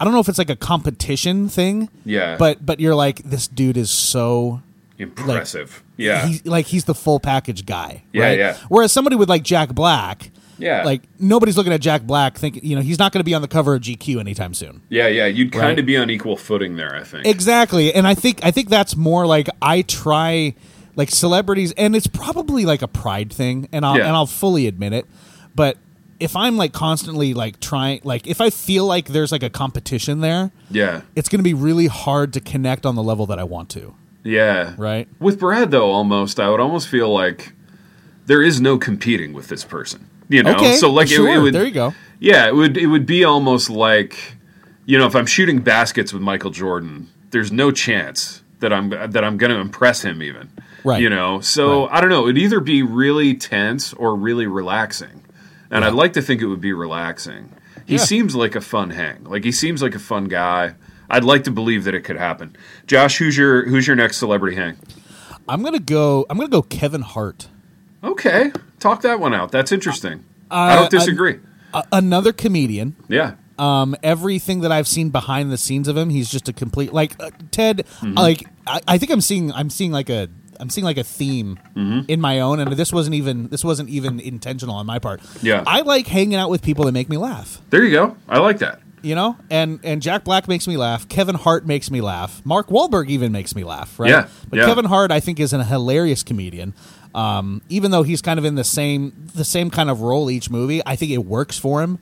I 0.00 0.04
don't 0.04 0.12
know 0.14 0.20
if 0.20 0.28
it's 0.28 0.38
like 0.38 0.50
a 0.50 0.56
competition 0.56 1.48
thing. 1.48 1.88
Yeah. 2.04 2.36
But 2.36 2.64
but 2.66 2.80
you're 2.80 2.94
like 2.94 3.22
this 3.22 3.46
dude 3.48 3.76
is 3.76 3.90
so 3.90 4.60
Impressive. 4.98 5.82
yeah. 5.96 6.26
he's 6.26 6.44
like 6.46 6.66
he's 6.66 6.84
the 6.84 6.94
full 6.94 7.20
package 7.20 7.66
guy. 7.66 8.02
Yeah, 8.12 8.22
right? 8.24 8.38
yeah. 8.38 8.56
Whereas 8.68 8.92
somebody 8.92 9.16
with 9.16 9.28
like 9.28 9.42
Jack 9.42 9.70
Black, 9.70 10.30
Yeah. 10.58 10.84
like 10.84 11.02
nobody's 11.18 11.56
looking 11.56 11.72
at 11.72 11.80
Jack 11.80 12.02
Black 12.02 12.36
thinking 12.38 12.64
you 12.64 12.76
know 12.76 12.82
he's 12.82 12.98
not 12.98 13.12
going 13.12 13.20
to 13.20 13.24
be 13.24 13.34
on 13.34 13.42
the 13.42 13.48
cover 13.48 13.74
of 13.74 13.82
GQ 13.82 14.20
anytime 14.20 14.54
soon. 14.54 14.82
yeah, 14.88 15.06
yeah. 15.08 15.26
You'd 15.26 15.52
kind 15.52 15.64
Right. 15.64 15.78
of 15.78 15.86
be 15.86 15.96
on 15.96 16.10
equal 16.10 16.36
footing 16.36 16.76
there, 16.76 16.94
I 16.94 17.02
think. 17.04 17.26
Exactly, 17.26 17.92
and 17.94 18.06
I 18.06 18.14
think 18.14 18.40
I 18.44 18.50
think 18.50 18.68
that's 18.68 18.94
more 18.96 19.26
like 19.26 19.48
I 19.60 19.82
try 19.82 20.54
like 20.94 21.10
celebrities, 21.10 21.72
and 21.76 21.96
it's 21.96 22.06
probably 22.06 22.64
like 22.66 22.82
a 22.82 22.88
pride 22.88 23.32
thing, 23.32 23.68
and 23.72 23.84
I'll 23.86 23.96
Yeah. 23.96 24.06
and 24.06 24.14
I'll 24.16 24.26
fully 24.26 24.66
admit 24.66 24.92
it. 24.92 25.06
But 25.54 25.76
if 26.20 26.36
I'm 26.36 26.56
like 26.56 26.72
constantly 26.72 27.34
like 27.34 27.60
trying, 27.60 28.00
like 28.04 28.26
if 28.26 28.40
I 28.40 28.50
feel 28.50 28.86
like 28.86 29.08
there's 29.08 29.32
like 29.32 29.42
a 29.42 29.50
competition 29.50 30.20
there, 30.20 30.52
yeah. 30.70 31.02
it's 31.16 31.28
going 31.28 31.40
to 31.40 31.44
be 31.44 31.54
really 31.54 31.88
hard 31.88 32.32
to 32.34 32.40
connect 32.40 32.86
on 32.86 32.94
the 32.94 33.02
level 33.02 33.26
that 33.26 33.38
I 33.38 33.44
want 33.44 33.70
to. 33.70 33.94
Yeah. 34.24 34.74
Right? 34.78 35.08
With 35.18 35.38
Brad 35.38 35.70
though, 35.70 35.90
almost 35.90 36.38
I 36.38 36.48
would 36.48 36.60
almost 36.60 36.88
feel 36.88 37.12
like 37.12 37.52
there 38.26 38.42
is 38.42 38.60
no 38.60 38.78
competing 38.78 39.32
with 39.32 39.48
this 39.48 39.64
person. 39.64 40.08
You 40.28 40.42
know? 40.42 40.54
Okay, 40.54 40.76
so 40.76 40.90
like 40.90 41.08
sure. 41.08 41.28
it, 41.28 41.38
would 41.38 41.54
there 41.54 41.64
you 41.64 41.72
go. 41.72 41.94
Yeah, 42.18 42.46
it 42.46 42.54
would 42.54 42.76
it 42.76 42.86
would 42.86 43.04
be 43.04 43.24
almost 43.24 43.68
like 43.68 44.16
you 44.86 44.98
know, 44.98 45.06
if 45.06 45.14
I'm 45.14 45.26
shooting 45.26 45.60
baskets 45.60 46.12
with 46.12 46.22
Michael 46.22 46.50
Jordan, 46.50 47.08
there's 47.30 47.52
no 47.52 47.70
chance 47.70 48.42
that 48.60 48.72
I'm 48.72 48.90
that 48.90 49.24
I'm 49.24 49.36
going 49.36 49.52
to 49.52 49.58
impress 49.58 50.02
him 50.02 50.22
even. 50.22 50.50
Right. 50.84 51.02
You 51.02 51.10
know. 51.10 51.40
So 51.40 51.88
I 51.88 52.00
don't 52.00 52.10
know, 52.10 52.24
it'd 52.24 52.38
either 52.38 52.60
be 52.60 52.82
really 52.82 53.34
tense 53.34 53.92
or 53.92 54.16
really 54.16 54.46
relaxing. 54.46 55.21
And 55.72 55.84
I'd 55.84 55.94
like 55.94 56.12
to 56.12 56.22
think 56.22 56.40
it 56.42 56.46
would 56.46 56.60
be 56.60 56.72
relaxing. 56.72 57.48
He 57.86 57.94
Yeah. 57.96 58.00
seems 58.04 58.36
like 58.36 58.54
a 58.54 58.60
fun 58.60 58.90
hang. 58.90 59.24
Like 59.24 59.42
he 59.42 59.50
seems 59.52 59.82
like 59.82 59.94
a 59.96 59.98
fun 59.98 60.26
guy. 60.26 60.74
I'd 61.10 61.24
like 61.24 61.44
to 61.44 61.50
believe 61.50 61.84
that 61.84 61.94
it 61.94 62.02
could 62.02 62.16
happen. 62.16 62.54
Josh, 62.86 63.18
who's 63.18 63.36
your 63.36 63.66
who's 63.68 63.86
your 63.86 63.96
next 63.96 64.18
celebrity 64.18 64.56
hang? 64.56 64.76
I'm 65.48 65.62
gonna 65.62 65.80
go. 65.80 66.24
I'm 66.30 66.36
gonna 66.38 66.48
go 66.48 66.62
Kevin 66.62 67.02
Hart. 67.02 67.48
Okay, 68.04 68.52
talk 68.78 69.02
that 69.02 69.18
one 69.20 69.34
out. 69.34 69.50
That's 69.52 69.72
interesting. 69.72 70.24
I 70.50 70.72
Uh, 70.74 70.76
don't 70.80 70.90
disagree. 70.90 71.38
A- 71.74 71.84
another 71.92 72.32
comedian. 72.32 72.94
yeah, 73.08 73.32
Um, 73.58 73.94
everything 74.02 74.60
that 74.60 74.72
I've 74.72 74.88
seen 74.88 75.10
behind 75.10 75.50
the 75.52 75.56
scenes 75.58 75.88
of 75.88 75.96
him, 75.96 76.10
he's 76.10 76.30
just 76.30 76.48
a 76.48 76.52
complete 76.52 76.92
like 76.92 77.14
uh, 77.20 77.30
Ted. 77.50 77.84
Mm-hmm. 78.00 78.14
Like 78.14 78.44
I, 78.66 78.80
I 78.88 78.98
think 78.98 79.10
I'm 79.12 79.20
seeing 79.20 79.52
I'm 79.52 79.70
seeing 79.70 79.90
like 79.92 80.10
a 80.10 80.28
I'm 80.62 80.70
seeing 80.70 80.84
like 80.86 80.96
a 80.98 81.04
theme 81.04 81.58
Mm-hmm. 81.76 82.08
in 82.08 82.20
my 82.20 82.40
own, 82.40 82.60
and 82.60 82.72
this 82.72 82.92
wasn't 82.92 83.14
even 83.16 83.48
this 83.48 83.64
wasn't 83.64 83.88
even 83.90 84.20
intentional 84.20 84.74
on 84.76 84.86
my 84.86 84.98
part. 84.98 85.20
Yeah. 85.42 85.64
I 85.66 85.80
like 85.82 86.06
hanging 86.06 86.36
out 86.36 86.48
with 86.50 86.62
people 86.62 86.84
that 86.86 86.92
make 86.92 87.08
me 87.10 87.16
laugh. 87.18 87.60
there 87.70 87.84
you 87.84 87.90
go. 87.90 88.16
I 88.28 88.38
like 88.38 88.58
that. 88.60 88.80
You 89.02 89.16
know, 89.16 89.36
and 89.50 89.80
and 89.82 90.00
Jack 90.00 90.22
Black 90.22 90.46
makes 90.46 90.68
me 90.68 90.76
laugh. 90.76 91.08
Kevin 91.08 91.34
Hart 91.34 91.66
makes 91.66 91.90
me 91.90 92.00
laugh. 92.00 92.40
Mark 92.44 92.68
Wahlberg 92.68 93.08
even 93.08 93.32
makes 93.32 93.54
me 93.56 93.64
laugh. 93.64 93.98
Right? 93.98 94.10
Yeah, 94.10 94.28
But 94.48 94.60
yeah. 94.60 94.66
Kevin 94.66 94.84
Hart, 94.84 95.10
I 95.10 95.18
think, 95.18 95.40
is 95.40 95.52
a 95.52 95.64
hilarious 95.64 96.22
comedian. 96.22 96.72
Um, 97.14 97.62
even 97.68 97.90
though 97.90 98.04
he's 98.04 98.22
kind 98.22 98.38
of 98.38 98.44
in 98.44 98.54
the 98.54 98.62
same 98.64 99.12
the 99.34 99.44
same 99.44 99.70
kind 99.70 99.90
of 99.90 100.02
role 100.02 100.30
each 100.30 100.50
movie, 100.50 100.80
I 100.86 100.94
think 100.96 101.10
it 101.10 101.24
works 101.26 101.58
for 101.58 101.82
him. 101.82 101.98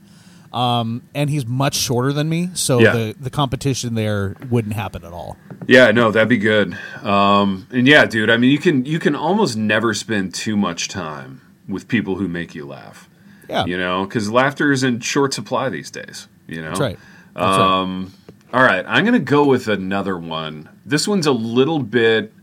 Um, 0.53 1.03
and 1.15 1.29
he's 1.29 1.45
much 1.45 1.75
shorter 1.75 2.11
than 2.11 2.27
me, 2.27 2.49
so 2.53 2.79
Yeah. 2.79 2.91
the 2.93 3.15
the 3.19 3.29
competition 3.29 3.95
there 3.95 4.35
wouldn't 4.49 4.73
happen 4.73 5.05
at 5.05 5.13
all. 5.13 5.37
Yeah, 5.67 5.91
no, 5.91 6.11
that'd 6.11 6.27
be 6.27 6.37
good. 6.37 6.77
Um, 7.01 7.67
and 7.71 7.87
yeah, 7.87 8.05
dude, 8.05 8.29
I 8.29 8.35
mean, 8.37 8.51
you 8.51 8.57
can 8.57 8.85
you 8.85 8.99
can 8.99 9.15
almost 9.15 9.55
never 9.55 9.93
spend 9.93 10.33
too 10.33 10.57
much 10.57 10.89
time 10.89 11.39
with 11.69 11.87
people 11.87 12.15
who 12.15 12.27
make 12.27 12.53
you 12.53 12.65
laugh. 12.65 13.07
Yeah, 13.49 13.65
You 13.65 13.77
know, 13.77 14.05
because 14.05 14.29
laughter 14.31 14.71
is 14.71 14.83
in 14.83 14.99
short 15.01 15.33
supply 15.33 15.69
these 15.69 15.89
days. 15.91 16.27
You 16.47 16.61
know, 16.61 16.69
that's 16.69 16.79
right. 16.81 16.99
That's 17.33 17.57
right. 17.57 17.81
Um, 17.81 18.13
all 18.53 18.63
right, 18.63 18.83
I'm 18.87 19.05
gonna 19.05 19.19
go 19.19 19.45
with 19.45 19.69
another 19.69 20.17
one. 20.17 20.67
This 20.85 21.07
one's 21.07 21.27
a 21.27 21.31
little 21.31 21.79
bit 21.79 22.33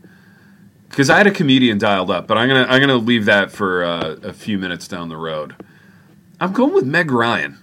because 0.88 1.10
I 1.10 1.18
had 1.18 1.26
a 1.26 1.30
comedian 1.30 1.76
dialed 1.76 2.10
up, 2.10 2.26
but 2.26 2.38
I'm 2.38 2.48
gonna 2.48 2.66
I'm 2.70 2.80
gonna 2.80 2.96
leave 2.96 3.26
that 3.26 3.50
for 3.50 3.84
uh, 3.84 4.16
a 4.22 4.32
few 4.32 4.58
minutes 4.58 4.88
down 4.88 5.10
the 5.10 5.16
road. 5.18 5.54
I'm 6.40 6.52
going 6.52 6.72
with 6.72 6.86
Meg 6.86 7.10
Ryan. 7.10 7.58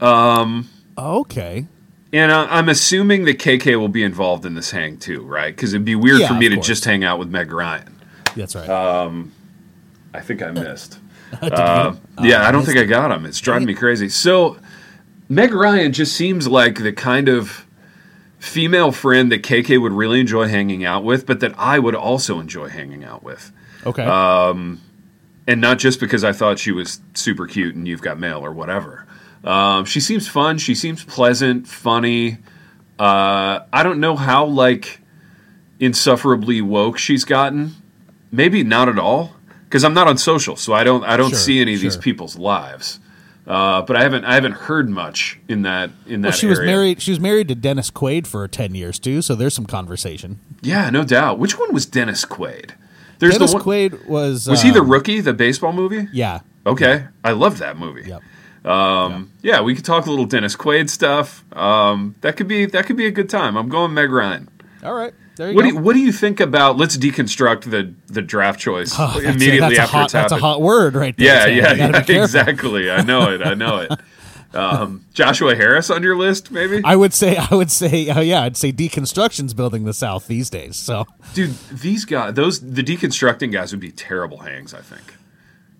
Okay. 0.00 1.66
And 2.12 2.32
I, 2.32 2.44
I'm 2.58 2.68
assuming 2.68 3.24
that 3.26 3.38
KK 3.38 3.78
will 3.78 3.88
be 3.88 4.02
involved 4.02 4.46
in 4.46 4.54
this 4.54 4.70
hang 4.70 4.96
too, 4.98 5.22
right? 5.22 5.54
Because 5.54 5.74
it'd 5.74 5.84
be 5.84 5.94
weird 5.94 6.20
Yeah, 6.20 6.28
for 6.28 6.34
me 6.34 6.48
to 6.48 6.56
course. 6.56 6.66
just 6.66 6.84
hang 6.84 7.04
out 7.04 7.18
with 7.18 7.28
Meg 7.28 7.52
Ryan. 7.52 7.94
That's 8.34 8.54
right. 8.54 8.68
Um, 8.68 9.32
I 10.14 10.20
think 10.20 10.42
I 10.42 10.50
missed. 10.50 10.98
Did 11.32 11.42
you 11.42 11.50
get 11.50 11.58
Uh, 11.58 11.94
yeah, 12.22 12.42
Oh, 12.42 12.46
I 12.46 12.52
don't 12.52 12.64
think 12.64 12.78
I 12.78 12.84
got 12.84 13.12
him. 13.12 13.26
It's 13.26 13.40
driving 13.40 13.66
me 13.66 13.74
crazy. 13.74 14.08
So, 14.08 14.56
Meg 15.28 15.52
Ryan 15.52 15.92
just 15.92 16.14
seems 16.14 16.48
like 16.48 16.78
the 16.82 16.92
kind 16.92 17.28
of 17.28 17.66
female 18.38 18.92
friend 18.92 19.30
that 19.32 19.42
KK 19.42 19.78
would 19.80 19.92
really 19.92 20.20
enjoy 20.20 20.48
hanging 20.48 20.84
out 20.84 21.04
with, 21.04 21.26
but 21.26 21.40
that 21.40 21.52
I 21.58 21.78
would 21.78 21.94
also 21.94 22.40
enjoy 22.40 22.68
hanging 22.68 23.04
out 23.04 23.22
with. 23.22 23.52
Okay. 23.84 24.04
Um, 24.04 24.80
And 25.46 25.60
not 25.60 25.78
just 25.78 26.00
because 26.00 26.24
I 26.24 26.32
thought 26.32 26.58
she 26.58 26.72
was 26.72 27.00
super 27.14 27.46
cute 27.46 27.74
and 27.74 27.86
you've 27.86 28.00
got 28.02 28.18
mail 28.18 28.38
or 28.44 28.52
whatever. 28.52 29.06
Um, 29.44 29.84
she 29.84 30.00
seems 30.00 30.28
fun. 30.28 30.58
She 30.58 30.74
seems 30.74 31.04
pleasant, 31.04 31.66
funny. 31.68 32.38
Uh, 32.98 33.60
I 33.72 33.82
don't 33.82 34.00
know 34.00 34.16
how 34.16 34.44
like 34.44 35.00
insufferably 35.80 36.60
woke 36.60 36.98
she's 36.98 37.24
gotten. 37.24 37.74
Maybe 38.30 38.62
not 38.62 38.88
at 38.88 38.98
all, 38.98 39.36
because 39.64 39.84
I'm 39.84 39.94
not 39.94 40.06
on 40.06 40.18
social, 40.18 40.56
so 40.56 40.72
I 40.72 40.84
don't 40.84 41.04
I 41.04 41.16
don't 41.16 41.30
Sure, 41.30 41.38
see 41.38 41.60
any 41.60 41.74
of 41.74 41.80
these 41.80 41.96
people's 41.96 42.36
lives. 42.36 43.00
Uh, 43.46 43.80
but 43.80 43.96
I 43.96 44.02
haven't 44.02 44.24
I 44.26 44.34
haven't 44.34 44.52
heard 44.52 44.90
much 44.90 45.38
in 45.48 45.62
that 45.62 45.90
in 46.06 46.20
that. 46.20 46.28
well, 46.28 46.36
she 46.36 46.46
was 46.46 46.60
married. 46.60 47.00
She 47.00 47.10
was 47.10 47.18
married 47.20 47.48
to 47.48 47.54
Dennis 47.54 47.90
Quaid 47.90 48.26
for 48.26 48.46
ten 48.46 48.74
years 48.74 48.98
too. 48.98 49.22
So 49.22 49.34
there's 49.34 49.54
some 49.54 49.64
conversation. 49.64 50.40
Yeah, 50.60 50.90
no 50.90 51.02
doubt. 51.04 51.38
Which 51.38 51.58
one 51.58 51.72
was 51.72 51.86
Dennis 51.86 52.26
Quaid? 52.26 52.72
There's 53.20 53.32
Dennis 53.34 53.52
the 53.52 53.56
one, 53.56 53.64
Quaid 53.64 54.06
was. 54.06 54.46
Was 54.46 54.60
he 54.62 54.70
the 54.70 54.80
um, 54.80 54.90
rookie, 54.90 55.20
the 55.20 55.32
baseball 55.32 55.72
movie? 55.72 56.08
Yeah. 56.12 56.40
Okay, 56.66 57.06
I 57.24 57.32
love 57.32 57.58
that 57.58 57.78
movie. 57.78 58.06
Yep. 58.06 58.22
Um, 58.64 59.32
yeah. 59.42 59.60
we 59.60 59.74
could 59.74 59.84
talk 59.84 60.06
a 60.06 60.10
little 60.10 60.26
Dennis 60.26 60.56
Quaid 60.56 60.90
stuff. 60.90 61.44
Um, 61.56 62.14
that 62.20 62.36
could 62.36 62.48
be 62.48 62.66
that 62.66 62.86
could 62.86 62.96
be 62.96 63.06
a 63.06 63.10
good 63.10 63.30
time. 63.30 63.56
I'm 63.56 63.68
going 63.68 63.94
Meg 63.94 64.10
Ryan. 64.10 64.48
All 64.82 64.94
right. 64.94 65.12
There 65.36 65.50
you 65.50 65.54
What 65.54 65.62
go. 65.62 65.68
do 65.70 65.74
you, 65.76 65.80
what 65.80 65.92
do 65.94 66.00
you 66.00 66.12
think 66.12 66.40
about? 66.40 66.76
Let's 66.76 66.96
deconstruct 66.96 67.70
the 67.70 67.94
the 68.12 68.22
draft 68.22 68.58
choice 68.60 68.94
Oh, 68.98 69.06
that's 69.14 69.24
a- 69.24 69.28
immediately 69.30 69.76
that's 69.76 69.78
a 69.78 69.82
after 69.82 69.96
hot, 69.96 70.04
it's 70.04 70.12
That's 70.12 70.32
a 70.32 70.38
hot 70.38 70.60
word 70.60 70.94
right 70.94 71.16
there. 71.16 71.48
yeah, 71.50 71.72
yeah, 71.74 71.90
yeah 71.90 72.04
exactly. 72.22 72.90
I 72.90 73.02
know 73.02 73.30
it. 73.32 73.42
I 73.46 73.54
know 73.54 73.78
it. 73.78 73.92
Um, 74.54 75.04
Joshua 75.14 75.54
Harris 75.54 75.90
on 75.90 76.02
your 76.02 76.16
list, 76.16 76.50
maybe? 76.50 76.80
I 76.82 76.96
would 76.96 77.12
say, 77.14 77.36
I 77.36 77.54
would 77.54 77.70
say, 77.70 78.08
oh 78.08 78.20
yeah, 78.20 78.42
I'd 78.42 78.56
say 78.56 78.72
deconstruction's 78.72 79.54
building 79.54 79.84
the 79.84 79.92
South 79.92 80.26
these 80.26 80.50
days. 80.50 80.76
So 80.76 81.06
Dude, 81.34 81.54
these 81.70 82.04
guys, 82.04 82.34
those 82.34 82.58
the 82.60 82.82
deconstructing 82.82 83.52
guys 83.52 83.72
would 83.72 83.80
be 83.80 83.92
terrible 83.92 84.38
hangs. 84.38 84.74
I 84.74 84.80
think. 84.80 85.14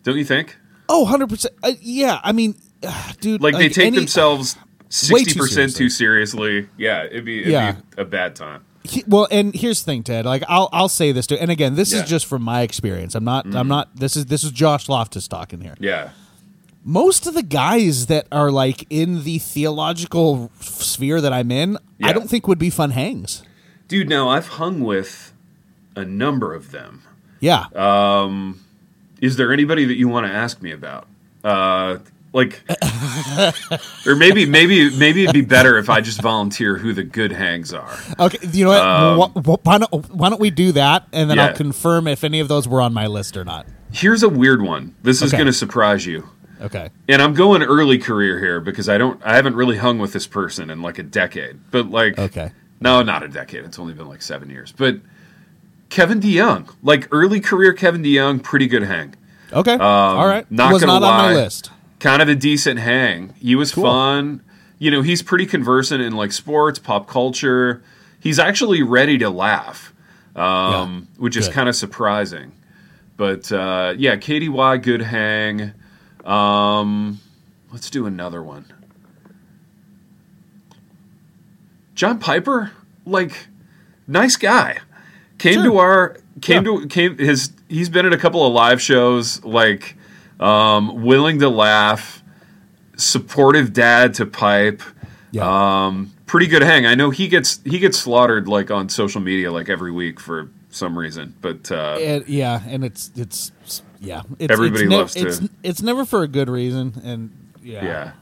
Don't 0.05 0.17
you 0.17 0.25
think? 0.25 0.57
Oh, 0.91 1.07
100%. 1.11 1.47
Uh, 1.63 1.73
yeah, 1.83 2.19
I 2.23 2.33
mean, 2.33 2.55
uh, 2.83 3.13
dude. 3.21 3.41
Like, 3.43 3.55
they 3.57 3.69
take 3.69 3.87
any- 3.89 3.97
themselves 3.99 4.57
sixty 4.89 5.33
too 5.33 5.39
percent 5.41 5.73
seriously. 5.73 5.85
too 5.85 5.91
seriously. 5.91 6.69
Yeah, 6.79 7.05
it'd 7.05 7.25
be, 7.25 7.41
it'd 7.41 7.53
Yeah. 7.53 7.73
be 7.73 8.03
a 8.03 8.05
bad 8.05 8.35
time. 8.37 8.65
he- 8.85 9.05
well, 9.07 9.27
and 9.31 9.55
here's 9.55 9.81
the 9.83 9.85
thing, 9.87 10.03
Ted. 10.03 10.25
Like, 10.25 10.43
I'll 10.49 10.69
I'll 10.73 10.89
say 10.89 11.13
this 11.13 11.27
too. 11.27 11.37
And 11.37 11.51
again, 11.51 11.75
this 11.75 11.93
Yeah. 11.93 11.99
Mm-hmm. 11.99 12.05
is 12.05 12.11
just 12.11 12.27
from 12.27 12.43
my 12.43 12.63
experience. 12.63 13.15
I'm 13.15 13.25
not. 13.25 13.47
I'm 13.55 13.69
not. 13.69 13.95
This 13.97 14.17
is 14.17 14.27
this 14.27 14.45
is 14.45 14.51
Josh 14.53 14.89
Loftus 14.89 15.29
talking 15.29 15.61
here. 15.61 15.75
Yeah. 15.79 16.11
Most 16.85 17.27
of 17.27 17.35
the 17.35 17.43
guys 17.43 18.07
that 18.07 18.27
are 18.33 18.51
like 18.51 18.87
in 18.89 19.25
the 19.25 19.39
theological 19.41 20.51
sphere 20.61 21.21
that 21.21 21.33
I'm 21.35 21.51
in, 21.51 21.77
Yeah. 21.99 22.07
I 22.09 22.13
don't 22.15 22.31
think 22.31 22.49
would 22.49 22.59
be 22.59 22.71
fun 22.71 22.93
hangs. 22.93 23.43
Dude, 23.89 24.09
now 24.09 24.29
I've 24.31 24.49
hung 24.49 24.81
with 24.81 25.33
a 25.97 26.05
number 26.05 26.55
of 26.55 26.71
them. 26.71 27.03
Yeah. 27.41 27.65
Uh, 27.75 28.53
Is 29.21 29.37
there 29.37 29.53
anybody 29.53 29.85
that 29.85 29.97
you 29.97 30.09
want 30.09 30.27
to 30.29 30.33
ask 30.33 30.63
me 30.63 30.71
about? 30.71 31.09
Uh, 31.45 31.99
like, 32.33 32.63
or 34.07 34.15
maybe, 34.17 34.47
maybe, 34.47 34.95
maybe 34.97 35.23
it'd 35.25 35.35
be 35.35 35.41
better 35.41 35.79
if 35.79 35.89
I 35.89 36.01
just 36.01 36.21
volunteer 36.21 36.77
who 36.77 36.93
the 36.93 37.03
good 37.05 37.33
hangs 37.33 37.73
are. 37.73 37.99
okay. 38.19 38.39
You 38.53 38.65
know 38.67 39.17
what? 39.19 39.31
Wh- 39.33 39.41
wh- 39.61 39.67
why 39.67 39.79
don't 39.79 40.11
Why 40.11 40.29
don't 40.29 40.41
we 40.41 40.51
do 40.51 40.73
that, 40.73 41.07
and 41.13 41.31
then 41.31 41.39
um, 41.39 41.45
Yeah. 41.45 41.51
I'll 41.51 41.57
confirm 41.57 42.07
if 42.07 42.25
any 42.25 42.41
of 42.41 42.49
those 42.49 42.67
were 42.69 42.81
on 42.81 42.93
my 42.93 43.07
list 43.07 43.37
or 43.37 43.45
not. 43.45 43.67
Here's 43.93 44.23
a 44.23 44.29
weird 44.29 44.61
one. 44.63 44.95
This 45.03 45.23
is 45.23 45.31
Okay. 45.33 45.39
going 45.39 45.47
to 45.47 45.53
surprise 45.53 46.05
you. 46.07 46.29
Okay. 46.61 46.91
And 47.09 47.23
I'm 47.23 47.35
going 47.35 47.63
early 47.63 47.99
career 47.99 48.39
here 48.41 48.61
because 48.61 48.89
I 48.89 48.99
don't, 48.99 49.21
I 49.25 49.37
haven't 49.37 49.55
really 49.55 49.77
hung 49.79 49.99
with 49.99 50.13
this 50.13 50.27
person 50.27 50.71
in 50.71 50.83
like 50.83 50.99
a 50.99 51.05
decade. 51.05 51.59
But 51.71 51.89
like, 51.91 52.19
Okay. 52.19 52.51
no, 52.81 53.01
not 53.03 53.23
a 53.23 53.29
decade. 53.29 53.65
It's 53.65 53.79
only 53.79 53.95
been 53.95 54.09
like 54.09 54.23
seven 54.23 54.51
years. 54.51 54.73
But 54.77 54.97
Kevin 55.89 56.21
DeYoung, 56.21 56.75
like 56.83 57.09
early 57.13 57.41
career 57.41 57.73
Kevin 57.73 58.03
DeYoung, 58.03 58.43
pretty 58.43 58.67
good 58.67 58.83
hang. 58.83 59.15
Okay. 59.53 59.77
All 59.79 60.27
right. 60.27 60.43
Um, 60.43 60.47
not 60.57 60.73
was 60.73 60.83
gonna 60.85 60.99
not 61.01 61.07
on 61.11 61.17
my 61.19 61.27
lie. 61.29 61.35
list. 61.35 61.71
Kind 62.01 62.23
of 62.23 62.29
a 62.29 62.35
decent 62.35 62.81
hang. 62.81 63.35
He 63.41 63.55
was 63.55 63.73
Cool. 63.73 63.85
fun. 63.85 64.41
You 64.79 64.91
know, 64.91 65.03
he's 65.03 65.23
pretty 65.23 65.47
conversant 65.47 66.03
in 66.03 66.13
like 66.15 66.33
sports, 66.33 66.79
pop 66.79 67.09
culture. 67.09 67.83
He's 68.21 68.39
actually 68.39 68.83
ready 68.83 69.19
to 69.19 69.29
laugh, 69.31 69.93
um, 70.37 71.09
which 71.17 71.37
is 71.37 71.49
kind 71.49 71.69
of 71.69 71.75
surprising. 71.77 72.53
But 73.17 73.51
uh, 73.51 73.95
yeah, 73.99 74.17
KDY, 74.17 74.83
good 74.83 75.03
hang. 75.03 75.73
Um, 76.25 77.19
let's 77.73 77.91
do 77.91 78.07
another 78.07 78.43
one. 78.43 78.67
John 81.95 82.19
Piper, 82.19 82.71
like, 83.05 83.49
nice 84.07 84.37
guy. 84.37 84.79
Came 85.39 85.55
Sure. 85.55 85.65
to 85.65 85.79
our 85.79 86.17
came 86.41 86.65
Yeah. 86.65 86.81
to 86.83 86.87
came 86.87 87.19
his 87.19 87.51
he's 87.69 87.89
been 87.89 88.07
at 88.07 88.13
a 88.13 88.17
couple 88.17 88.47
of 88.47 88.53
live 88.53 88.81
shows 88.81 89.43
like 89.45 89.97
um, 90.41 91.03
willing 91.03 91.39
to 91.41 91.49
laugh, 91.49 92.23
supportive 92.97 93.73
dad 93.73 94.15
to 94.15 94.27
pipe. 94.27 94.83
Yeah. 95.31 95.87
Um, 95.87 96.13
pretty 96.27 96.47
good 96.47 96.63
hang. 96.63 96.87
I 96.87 96.95
know 96.95 97.11
he 97.11 97.29
gets 97.29 97.61
he 97.65 97.79
gets 97.79 97.99
slaughtered 97.99 98.49
like 98.49 98.71
on 98.71 98.89
social 98.89 99.21
media 99.21 99.53
like 99.53 99.69
every 99.69 99.93
week 99.93 100.21
for 100.21 100.49
some 100.71 100.99
reason, 100.99 101.35
but 101.41 101.71
uh, 101.73 102.21
yeah, 102.27 102.63
and 102.67 102.85
it's 102.85 103.11
it's 103.17 103.53
yeah. 104.01 104.23
It's, 104.39 104.53
Everybody 104.53 104.85
it's 104.85 104.91
ne- 104.91 104.97
loves 104.97 105.15
to- 105.15 105.27
It's 105.29 105.41
it's 105.63 105.83
never 105.83 106.05
for 106.05 106.23
a 106.23 106.29
good 106.29 106.49
reason, 106.49 106.95
and 107.05 107.53
yeah. 107.63 107.85
yeah. 107.85 108.13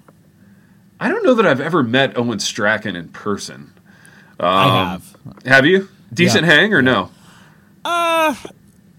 I 0.98 1.08
don't 1.08 1.22
know 1.24 1.34
that 1.34 1.46
I've 1.46 1.60
ever 1.60 1.82
met 1.82 2.16
Owen 2.16 2.38
Strachan 2.38 2.96
in 2.96 3.08
person. 3.10 3.72
I 4.40 4.90
have. 4.90 5.16
Have 5.44 5.66
you? 5.66 5.88
Decent 6.12 6.46
Yeah. 6.46 6.52
hang 6.54 6.72
or 6.74 6.80
no? 6.82 7.10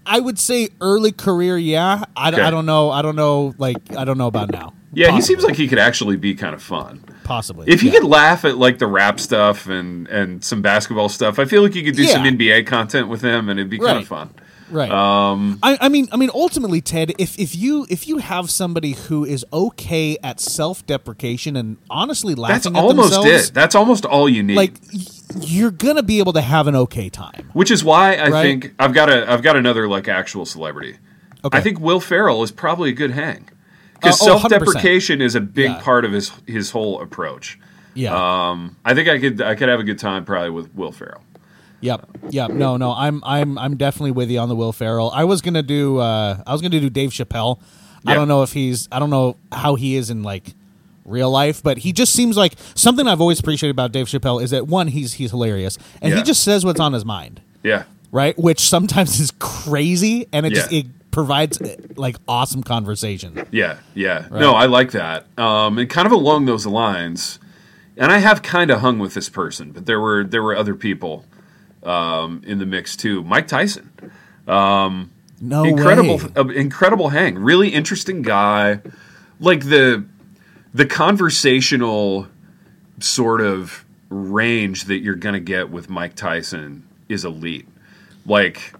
I 0.07 0.19
would 0.19 0.39
say 0.39 0.69
early 0.81 1.11
career, 1.11 1.57
yeah. 1.57 2.05
I, 2.15 2.29
Okay. 2.29 2.41
I 2.41 2.49
don't 2.49 2.65
know. 2.65 2.89
I 2.89 3.01
don't 3.01 3.15
know. 3.15 3.53
Like 3.57 3.77
I 3.95 4.05
don't 4.05 4.17
know 4.17 4.27
about 4.27 4.51
now. 4.51 4.73
Yeah, 4.93 5.11
he 5.11 5.21
seems 5.21 5.43
like 5.43 5.55
he 5.55 5.67
could 5.67 5.79
actually 5.79 6.15
be 6.15 6.33
kind 6.33 6.55
of 6.55 6.63
fun. 6.63 7.03
possibly. 7.23 7.67
If 7.67 7.81
he 7.81 7.87
yeah. 7.87 7.99
could 7.99 8.05
laugh 8.05 8.45
at 8.45 8.57
like 8.57 8.79
the 8.79 8.87
rap 8.87 9.19
stuff 9.19 9.67
and 9.67 10.07
and 10.07 10.43
some 10.43 10.61
basketball 10.61 11.09
stuff, 11.09 11.39
I 11.39 11.45
feel 11.45 11.61
like 11.61 11.75
you 11.75 11.83
could 11.83 11.95
do 11.95 12.05
some 12.05 12.23
NBA 12.23 12.65
content 12.65 13.07
with 13.09 13.21
him, 13.21 13.49
and 13.49 13.59
it'd 13.59 13.69
be 13.69 13.79
kind 13.79 13.99
of 13.99 14.07
fun. 14.07 14.33
Right. 14.69 14.89
Um, 14.91 15.59
I, 15.63 15.77
I 15.81 15.89
mean, 15.89 16.07
I 16.11 16.17
mean, 16.17 16.29
ultimately, 16.33 16.81
Ted, 16.81 17.13
if 17.17 17.37
if 17.39 17.55
you 17.55 17.85
if 17.89 18.07
you 18.07 18.17
have 18.17 18.49
somebody 18.49 18.93
who 18.93 19.25
is 19.25 19.45
okay 19.51 20.17
at 20.23 20.39
self 20.39 20.85
deprecation 20.85 21.55
and 21.55 21.77
honestly 21.89 22.33
that's 22.33 22.65
laughing 22.65 22.75
at 22.77 22.83
almost 22.83 23.25
it. 23.25 23.51
That's 23.53 23.75
almost 23.75 24.05
all 24.05 24.27
you 24.29 24.43
need. 24.43 24.55
like 24.55 24.73
you're 25.41 25.71
gonna 25.71 26.03
be 26.03 26.19
able 26.19 26.33
to 26.33 26.41
have 26.41 26.67
an 26.67 26.75
okay 26.75 27.09
time. 27.09 27.49
which 27.53 27.71
is 27.71 27.83
why 27.83 28.15
I 28.15 28.29
Right. 28.29 28.41
think 28.43 28.73
I've 28.79 28.93
got 28.93 29.09
a 29.09 29.29
I've 29.31 29.41
got 29.43 29.55
another 29.55 29.87
like 29.87 30.07
actual 30.07 30.45
celebrity. 30.45 30.97
Okay. 31.45 31.57
I 31.57 31.61
think 31.61 31.79
Will 31.79 31.99
Ferrell 31.99 32.43
is 32.43 32.51
probably 32.51 32.89
a 32.89 32.93
good 32.93 33.11
hang 33.11 33.49
because 33.93 34.21
Uh, 34.21 34.25
oh, 34.25 34.39
self-deprecation 34.39 35.21
is 35.21 35.35
a 35.35 35.41
big 35.41 35.71
Yeah. 35.71 35.81
part 35.81 36.05
of 36.05 36.11
his 36.11 36.31
his 36.47 36.71
whole 36.71 37.01
approach. 37.01 37.59
Yeah. 37.93 38.13
Um, 38.15 38.75
I 38.85 38.93
think 38.93 39.07
I 39.09 39.17
could 39.19 39.41
I 39.41 39.55
could 39.55 39.69
have 39.69 39.79
a 39.79 39.83
good 39.83 39.99
time 39.99 40.23
probably 40.25 40.49
with 40.51 40.73
Will 40.75 40.91
Ferrell. 40.91 41.21
Yep. 41.81 42.07
Yep. 42.29 42.51
No, 42.51 42.77
no. 42.77 42.91
I'm 42.93 43.21
I'm 43.23 43.57
I'm 43.57 43.77
definitely 43.77 44.11
with 44.11 44.29
you 44.31 44.39
on 44.39 44.49
the 44.49 44.55
Will 44.55 44.71
Ferrell. 44.73 45.11
I 45.11 45.23
was 45.25 45.41
gonna 45.41 45.63
do 45.63 45.99
uh 45.99 46.41
I 46.45 46.51
was 46.51 46.61
gonna 46.61 46.79
do 46.79 46.89
Dave 46.89 47.11
Chappelle. 47.11 47.59
I 48.05 48.13
don't 48.13 48.27
know 48.29 48.41
if 48.43 48.53
he's 48.53 48.87
I 48.91 48.99
don't 48.99 49.09
know 49.09 49.35
how 49.51 49.75
he 49.75 49.95
is 49.95 50.09
in 50.09 50.23
like 50.23 50.53
real 51.05 51.29
life, 51.29 51.61
but 51.61 51.79
he 51.79 51.91
just 51.93 52.13
seems 52.13 52.35
like 52.37 52.53
something 52.73 53.07
I've 53.07 53.21
always 53.21 53.39
appreciated 53.39 53.71
about 53.71 53.91
Dave 53.91 54.07
Chappelle 54.07 54.41
is 54.41 54.51
that 54.51 54.67
one, 54.67 54.87
he's 54.87 55.13
he's 55.13 55.31
hilarious. 55.31 55.77
And 56.01 56.11
Yeah. 56.11 56.17
he 56.17 56.23
just 56.23 56.43
says 56.43 56.63
what's 56.65 56.79
on 56.79 56.93
his 56.93 57.03
mind. 57.05 57.41
Yeah, 57.63 57.83
Right? 58.11 58.37
Which 58.39 58.61
sometimes 58.61 59.19
is 59.19 59.31
crazy 59.39 60.27
and 60.31 60.45
it 60.45 60.53
just 60.53 60.71
it 60.71 60.85
provides 61.11 61.59
uh, 61.61 61.75
like 61.95 62.15
awesome 62.27 62.63
conversation. 62.63 63.45
yeah, 63.51 63.77
yeah. 63.93 64.27
No, 64.31 64.53
I 64.53 64.65
like 64.67 64.91
that. 64.91 65.25
Um, 65.37 65.77
and 65.77 65.89
kind 65.89 66.05
of 66.05 66.11
along 66.11 66.45
those 66.45 66.65
lines, 66.65 67.39
and 67.97 68.11
I 68.11 68.19
have 68.19 68.41
kind 68.41 68.71
of 68.71 68.79
hung 68.81 68.99
with 68.99 69.13
this 69.15 69.27
person, 69.29 69.71
but 69.71 69.85
there 69.85 69.99
were 69.99 70.23
there 70.23 70.41
were 70.43 70.55
other 70.55 70.75
people 70.75 71.25
um, 71.87 72.41
in 72.45 72.59
the 72.59 72.65
mix 72.65 72.95
too. 72.95 73.23
Mike 73.23 73.47
Tyson. 73.47 73.89
No 75.39 75.63
incredible 75.63 76.17
way. 76.17 76.23
uh, 76.35 76.47
incredible 76.47 77.09
hang 77.09 77.35
really 77.37 77.69
interesting 77.69 78.23
guy 78.23 78.79
like 79.39 79.65
the 79.65 80.03
the 80.73 80.85
conversational 80.85 82.27
sort 82.99 83.41
of 83.41 83.85
range 84.09 84.85
that 84.85 84.97
you're 84.99 85.15
going 85.15 85.33
to 85.33 85.39
get 85.39 85.69
with 85.69 85.89
Mike 85.91 86.15
Tyson 86.15 86.87
is 87.07 87.23
elite 87.23 87.67
like 88.25 88.73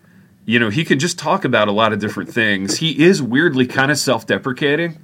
you 0.46 0.58
know 0.58 0.70
he 0.70 0.84
can 0.84 0.98
just 0.98 1.20
talk 1.20 1.46
about 1.46 1.68
a 1.68 1.72
lot 1.72 1.94
of 1.94 2.00
different 2.00 2.32
things 2.34 2.78
he 2.78 3.04
is 3.04 3.22
weirdly 3.22 3.68
kind 3.68 3.92
of 3.92 3.98
self-deprecating 4.00 4.98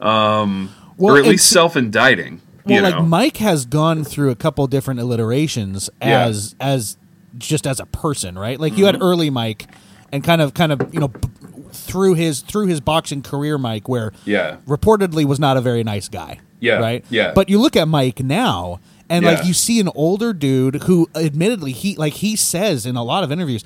um 0.00 0.70
Well, 0.98 1.14
or 1.14 1.18
at 1.18 1.24
least 1.24 1.48
self-indicting 1.48 2.42
Well, 2.66 2.76
you 2.76 2.82
like 2.82 3.02
Mike 3.02 3.36
has 3.38 3.64
gone 3.64 4.04
through 4.04 4.30
a 4.30 4.36
couple 4.36 4.66
different 4.66 5.00
alliterations 5.00 5.88
Yeah. 6.02 6.26
as 6.26 6.54
as 6.60 6.98
just 7.38 7.66
as 7.66 7.80
a 7.80 7.86
person, 7.86 8.38
right? 8.38 8.58
Like 8.58 8.76
you 8.76 8.86
had 8.86 8.96
mm-hmm. 8.96 9.04
early 9.04 9.30
Mike, 9.30 9.66
and 10.12 10.24
kind 10.24 10.40
of 10.40 10.54
kind 10.54 10.72
of 10.72 10.92
you 10.92 11.00
know 11.00 11.08
b- 11.08 11.28
through 11.72 12.14
his 12.14 12.40
through 12.40 12.66
his 12.66 12.80
boxing 12.80 13.22
career, 13.22 13.58
Mike, 13.58 13.88
where 13.88 14.12
Yeah. 14.24 14.56
reportedly 14.66 15.24
was 15.24 15.38
not 15.38 15.56
a 15.56 15.60
very 15.60 15.84
nice 15.84 16.08
guy. 16.08 16.40
Yeah, 16.60 16.78
right. 16.78 17.04
yeah. 17.08 17.32
But 17.34 17.48
you 17.48 17.60
look 17.60 17.76
at 17.76 17.86
Mike 17.88 18.20
now, 18.20 18.80
and 19.08 19.24
Yeah. 19.24 19.32
like 19.32 19.46
you 19.46 19.54
see 19.54 19.78
an 19.80 19.88
older 19.94 20.32
dude 20.32 20.82
who, 20.84 21.08
admittedly, 21.14 21.72
he 21.72 21.94
like 21.96 22.14
he 22.14 22.36
says 22.36 22.84
in 22.86 22.96
a 22.96 23.02
lot 23.04 23.24
of 23.24 23.30
interviews. 23.32 23.64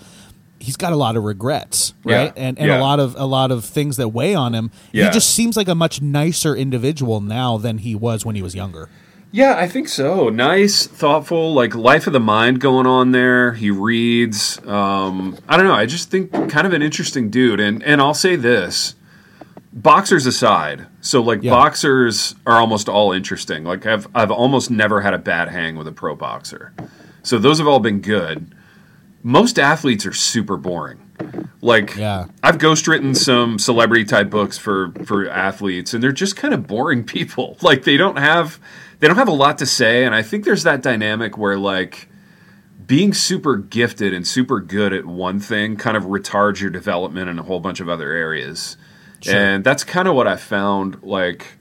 He's 0.59 0.77
got 0.77 0.93
a 0.93 0.97
lot 0.97 1.17
of 1.17 1.25
regrets, 1.25 1.93
Yeah, 2.05 2.17
right? 2.17 2.33
And 2.37 2.57
and 2.57 2.69
yeah. 2.69 2.79
a 2.79 2.81
lot 2.81 3.01
of 3.01 3.17
a 3.19 3.25
lot 3.25 3.51
of 3.51 3.65
things 3.65 3.97
that 3.97 4.11
weigh 4.11 4.35
on 4.35 4.55
him. 4.55 4.71
Yeah. 4.93 5.07
He 5.07 5.11
just 5.11 5.35
seems 5.35 5.57
like 5.57 5.67
a 5.67 5.75
much 5.75 6.01
nicer 6.01 6.55
individual 6.55 7.21
now 7.21 7.57
than 7.59 7.79
he 7.79 7.97
was 7.97 8.25
when 8.25 8.37
he 8.37 8.43
was 8.43 8.55
younger. 8.55 8.89
Yeah, 9.35 9.55
I 9.57 9.67
think 9.67 9.89
so. 9.89 10.29
Nice, 10.29 10.87
thoughtful, 10.87 11.55
like 11.55 11.75
life 11.75 12.07
of 12.07 12.13
the 12.13 12.21
mind 12.21 12.61
going 12.61 12.87
on 12.87 13.13
there. 13.13 13.55
He 13.55 13.71
reads. 13.71 14.59
Um, 14.67 15.39
I 15.49 15.57
don't 15.57 15.67
know. 15.67 15.73
I 15.75 15.87
just 15.87 16.11
think 16.11 16.31
kind 16.51 16.67
of 16.67 16.75
an 16.75 16.83
interesting 16.83 17.31
dude. 17.31 17.59
And 17.59 17.83
and 17.83 18.01
I'll 18.03 18.13
say 18.13 18.37
this: 18.37 18.95
boxers 19.73 20.27
aside, 20.27 20.87
so 21.01 21.23
like 21.23 21.43
Yeah. 21.43 21.53
boxers 21.53 22.35
are 22.47 22.59
almost 22.61 22.91
all 22.91 23.13
interesting. 23.13 23.65
Like 23.65 23.87
I've 23.87 24.07
I've 24.15 24.31
almost 24.31 24.71
never 24.71 25.01
had 25.01 25.15
a 25.15 25.19
bad 25.19 25.49
hang 25.49 25.77
with 25.77 25.89
a 25.89 25.93
pro 25.93 26.15
boxer. 26.15 26.75
So 27.23 27.39
those 27.39 27.59
have 27.59 27.67
all 27.69 27.81
been 27.81 28.01
good. 28.01 28.55
Most 29.23 29.59
athletes 29.59 30.05
are 30.05 30.13
super 30.13 30.57
boring. 30.59 30.99
Like 31.63 31.97
Yeah. 31.97 32.27
I've 32.43 32.59
ghostwritten 32.59 33.17
some 33.17 33.59
celebrity 33.59 34.05
type 34.05 34.29
books 34.29 34.59
for 34.59 34.93
for 35.07 35.27
athletes, 35.27 35.95
and 35.95 36.03
they're 36.03 36.13
just 36.13 36.37
kind 36.37 36.53
of 36.53 36.67
boring 36.67 37.03
people. 37.17 37.57
Like 37.63 37.85
they 37.85 37.97
don't 37.97 38.19
have 38.19 38.59
they 39.03 39.09
don't 39.09 39.17
have 39.17 39.27
a 39.27 39.33
lot 39.33 39.59
to 39.59 39.67
say, 39.67 40.05
and 40.05 40.15
I 40.15 40.23
think 40.23 40.45
there's 40.45 40.63
that 40.63 40.81
dynamic 40.81 41.37
where 41.37 41.59
like 41.59 42.09
being 42.87 43.13
super 43.13 43.57
gifted 43.57 44.15
and 44.15 44.25
super 44.25 44.61
good 44.61 44.93
at 44.93 45.05
one 45.05 45.41
thing 45.41 45.77
kind 45.77 45.97
of 45.97 46.05
retards 46.05 46.61
your 46.61 46.71
development 46.71 47.29
in 47.29 47.37
a 47.37 47.43
whole 47.43 47.59
bunch 47.59 47.81
of 47.81 47.89
other 47.89 48.13
areas. 48.13 48.77
And 49.27 49.65
that's 49.65 49.83
kind 49.83 50.07
of 50.07 50.15
what 50.15 50.29
I 50.29 50.37
found 50.37 51.03
like 51.03 51.59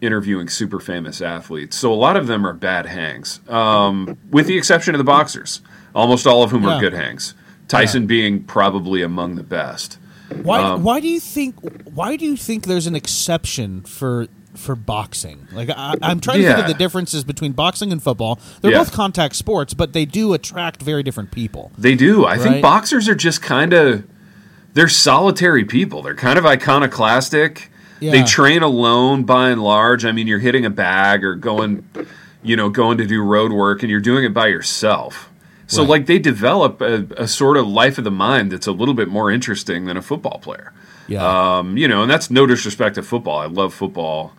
interviewing 0.00 0.48
super 0.48 0.80
famous 0.80 1.20
athletes. 1.20 1.76
So 1.76 1.92
a 1.92 1.96
lot 1.96 2.16
of 2.16 2.28
them 2.28 2.46
are 2.46 2.54
bad 2.54 2.86
hangs, 2.86 3.40
um, 3.46 4.16
with 4.30 4.46
the 4.46 4.56
exception 4.56 4.94
of 4.94 4.98
the 4.98 5.04
boxers. 5.04 5.60
Almost 5.94 6.26
all 6.26 6.42
of 6.42 6.50
whom 6.50 6.62
Yeah. 6.62 6.76
are 6.78 6.80
good 6.80 6.94
hangs. 6.94 7.34
Tyson 7.68 8.06
being 8.06 8.42
probably 8.42 9.02
among 9.02 9.36
the 9.36 9.42
best. 9.42 9.98
Why? 10.42 10.62
Um, 10.62 10.82
why 10.82 11.00
do 11.00 11.08
you 11.08 11.20
think? 11.20 11.56
Why 11.92 12.16
do 12.16 12.24
you 12.24 12.38
think 12.38 12.64
there's 12.64 12.86
an 12.86 12.96
exception 12.96 13.82
for 13.82 14.28
for 14.56 14.74
boxing? 14.76 15.46
Like 15.52 15.70
I, 15.70 15.94
I'm 16.02 16.20
trying 16.20 16.40
to 16.42 16.46
think 16.46 16.58
of 16.60 16.66
the 16.68 16.74
differences 16.74 17.24
between 17.24 17.52
boxing 17.52 17.92
and 17.92 18.02
football. 18.02 18.38
They're 18.60 18.72
Yeah. 18.72 18.78
both 18.78 18.92
contact 18.92 19.36
sports, 19.36 19.74
but 19.74 19.92
they 19.92 20.04
do 20.04 20.32
attract 20.34 20.82
very 20.82 21.02
different 21.02 21.30
people. 21.30 21.72
They 21.76 21.94
do. 21.94 22.24
I 22.24 22.32
Right. 22.32 22.40
think 22.40 22.62
boxers 22.62 23.08
are 23.08 23.14
just 23.14 23.42
kind 23.42 23.72
of 23.72 24.04
they're 24.74 24.88
solitary 24.88 25.64
people. 25.64 26.02
They're 26.02 26.14
kind 26.16 26.38
of 26.38 26.44
iconoclastic. 26.46 27.70
They 28.00 28.22
train 28.22 28.62
alone 28.62 29.22
by 29.24 29.48
and 29.50 29.62
large. 29.62 30.04
I 30.04 30.12
mean, 30.12 30.26
you're 30.26 30.38
hitting 30.40 30.66
a 30.66 30.70
bag 30.70 31.24
or 31.24 31.34
going, 31.36 31.84
you 32.42 32.54
know, 32.54 32.68
going 32.68 32.98
to 32.98 33.06
do 33.06 33.22
road 33.22 33.50
work, 33.50 33.82
and 33.82 33.90
you're 33.90 34.00
doing 34.00 34.24
it 34.24 34.34
by 34.34 34.48
yourself. 34.48 35.30
So, 35.66 35.80
Right. 35.82 35.88
like, 35.88 36.06
they 36.06 36.18
develop 36.18 36.82
a, 36.82 37.06
a 37.16 37.26
sort 37.26 37.56
of 37.56 37.66
life 37.66 37.96
of 37.96 38.04
the 38.04 38.10
mind 38.10 38.52
that's 38.52 38.66
a 38.66 38.72
little 38.72 38.92
bit 38.92 39.08
more 39.08 39.30
interesting 39.30 39.86
than 39.86 39.96
a 39.96 40.02
football 40.02 40.38
player. 40.38 40.72
Yeah. 41.08 41.22
Um, 41.58 41.78
you 41.78 41.88
know, 41.88 42.02
and 42.02 42.10
that's 42.10 42.30
no 42.30 42.44
disrespect 42.46 42.96
to 42.96 43.02
football. 43.02 43.38
I 43.38 43.46
love 43.46 43.72
football. 43.72 44.32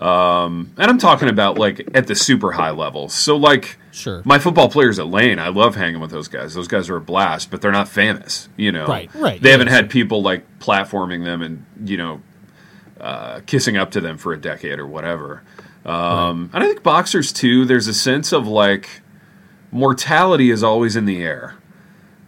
Um, 0.00 0.72
and 0.78 0.90
I'm 0.90 0.96
talking 0.98 1.28
about 1.28 1.58
like 1.58 1.86
at 1.94 2.06
the 2.06 2.14
super 2.14 2.52
high 2.52 2.70
levels. 2.70 3.12
So 3.12 3.36
like 3.36 3.76
Sure. 3.92 4.22
my 4.24 4.38
football 4.38 4.70
players 4.70 4.98
at 4.98 5.08
Lane, 5.08 5.38
I 5.38 5.48
love 5.48 5.76
hanging 5.76 6.00
with 6.00 6.10
those 6.10 6.26
guys. 6.26 6.54
Those 6.54 6.68
guys 6.68 6.88
are 6.88 6.96
a 6.96 7.00
blast, 7.02 7.50
but 7.50 7.60
they're 7.60 7.70
not 7.70 7.86
famous, 7.86 8.48
you 8.56 8.72
know. 8.72 8.86
Right, 8.86 9.10
right, 9.14 9.40
They 9.42 9.50
yeah, 9.50 9.52
haven't 9.52 9.66
had 9.68 9.90
people 9.90 10.22
like 10.22 10.44
platforming 10.58 11.24
them 11.24 11.42
and, 11.42 11.66
you 11.84 11.98
know, 11.98 12.22
uh, 12.98 13.40
kissing 13.44 13.76
up 13.76 13.90
to 13.90 14.00
them 14.00 14.16
for 14.16 14.32
a 14.32 14.40
decade 14.40 14.78
or 14.78 14.86
whatever. 14.86 15.42
Um, 15.84 16.48
And 16.54 16.64
I 16.64 16.66
think 16.66 16.82
boxers 16.82 17.30
too, 17.30 17.66
there's 17.66 17.86
a 17.86 17.94
sense 17.94 18.32
of 18.32 18.46
like 18.46 19.02
mortality 19.70 20.50
is 20.50 20.62
always 20.62 20.96
in 20.96 21.04
the 21.04 21.22
air. 21.22 21.56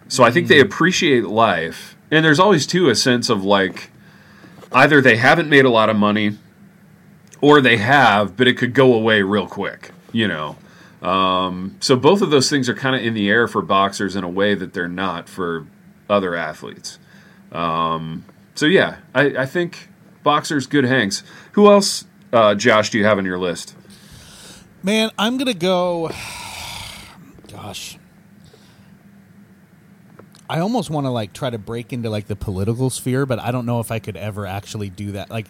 So 0.09 0.25
I 0.25 0.31
think 0.31 0.49
they 0.49 0.61
appreciate 0.61 1.25
life. 1.25 1.97
And 2.11 2.23
there's 2.23 2.39
always 2.39 2.67
too 2.67 2.91
a 2.91 2.95
sense 2.95 3.31
of 3.31 3.45
like 3.45 3.91
either 4.73 5.01
they 5.01 5.17
haven't 5.17 5.49
made 5.49 5.65
a 5.65 5.71
lot 5.71 5.89
of 5.89 5.97
money 5.97 6.37
or 7.43 7.61
they 7.61 7.77
have, 7.77 8.37
but 8.39 8.49
it 8.49 8.57
could 8.57 8.73
go 8.73 8.95
away 8.95 9.21
real 9.21 9.47
quick, 9.47 9.91
you 10.13 10.27
know. 10.27 10.57
Um, 11.03 11.77
so 11.81 11.97
both 11.97 12.23
of 12.23 12.31
those 12.31 12.49
things 12.49 12.69
are 12.71 12.75
kind 12.75 12.97
of 12.97 13.03
in 13.03 13.13
the 13.13 13.29
air 13.29 13.47
for 13.47 13.61
boxers 13.61 14.17
in 14.17 14.25
a 14.25 14.29
way 14.29 14.55
that 14.55 14.73
they're 14.73 14.89
not 14.89 15.29
for 15.29 15.67
other 16.09 16.35
athletes. 16.35 16.99
Um, 17.51 18.25
so 18.55 18.67
yeah, 18.67 18.99
I, 19.15 19.37
I 19.37 19.47
think 19.47 19.89
boxers 20.23 20.67
good 20.67 20.85
hangs. 20.85 21.23
Who 21.53 21.71
else, 21.71 22.07
uh, 22.33 22.55
Josh? 22.55 22.91
Do 22.91 22.99
you 22.99 23.05
have 23.05 23.19
on 23.19 23.27
your 23.27 23.39
list? 23.39 23.75
Man, 24.83 25.11
I'm 25.19 25.37
gonna 25.37 25.55
go. 25.55 26.11
Gosh, 27.51 27.99
I 30.49 30.59
almost 30.59 30.91
want 30.91 31.07
to 31.07 31.11
like 31.11 31.33
try 31.33 31.51
to 31.51 31.59
break 31.59 31.93
into 31.93 32.11
like 32.11 32.27
the 32.27 32.37
political 32.37 32.91
sphere, 32.91 33.27
but 33.27 33.39
I 33.39 33.51
don't 33.53 33.65
know 33.65 33.81
if 33.81 33.91
I 33.91 33.99
could 33.99 34.17
ever 34.17 34.47
actually 34.47 34.91
do 34.91 35.13
that. 35.13 35.31
Like, 35.31 35.47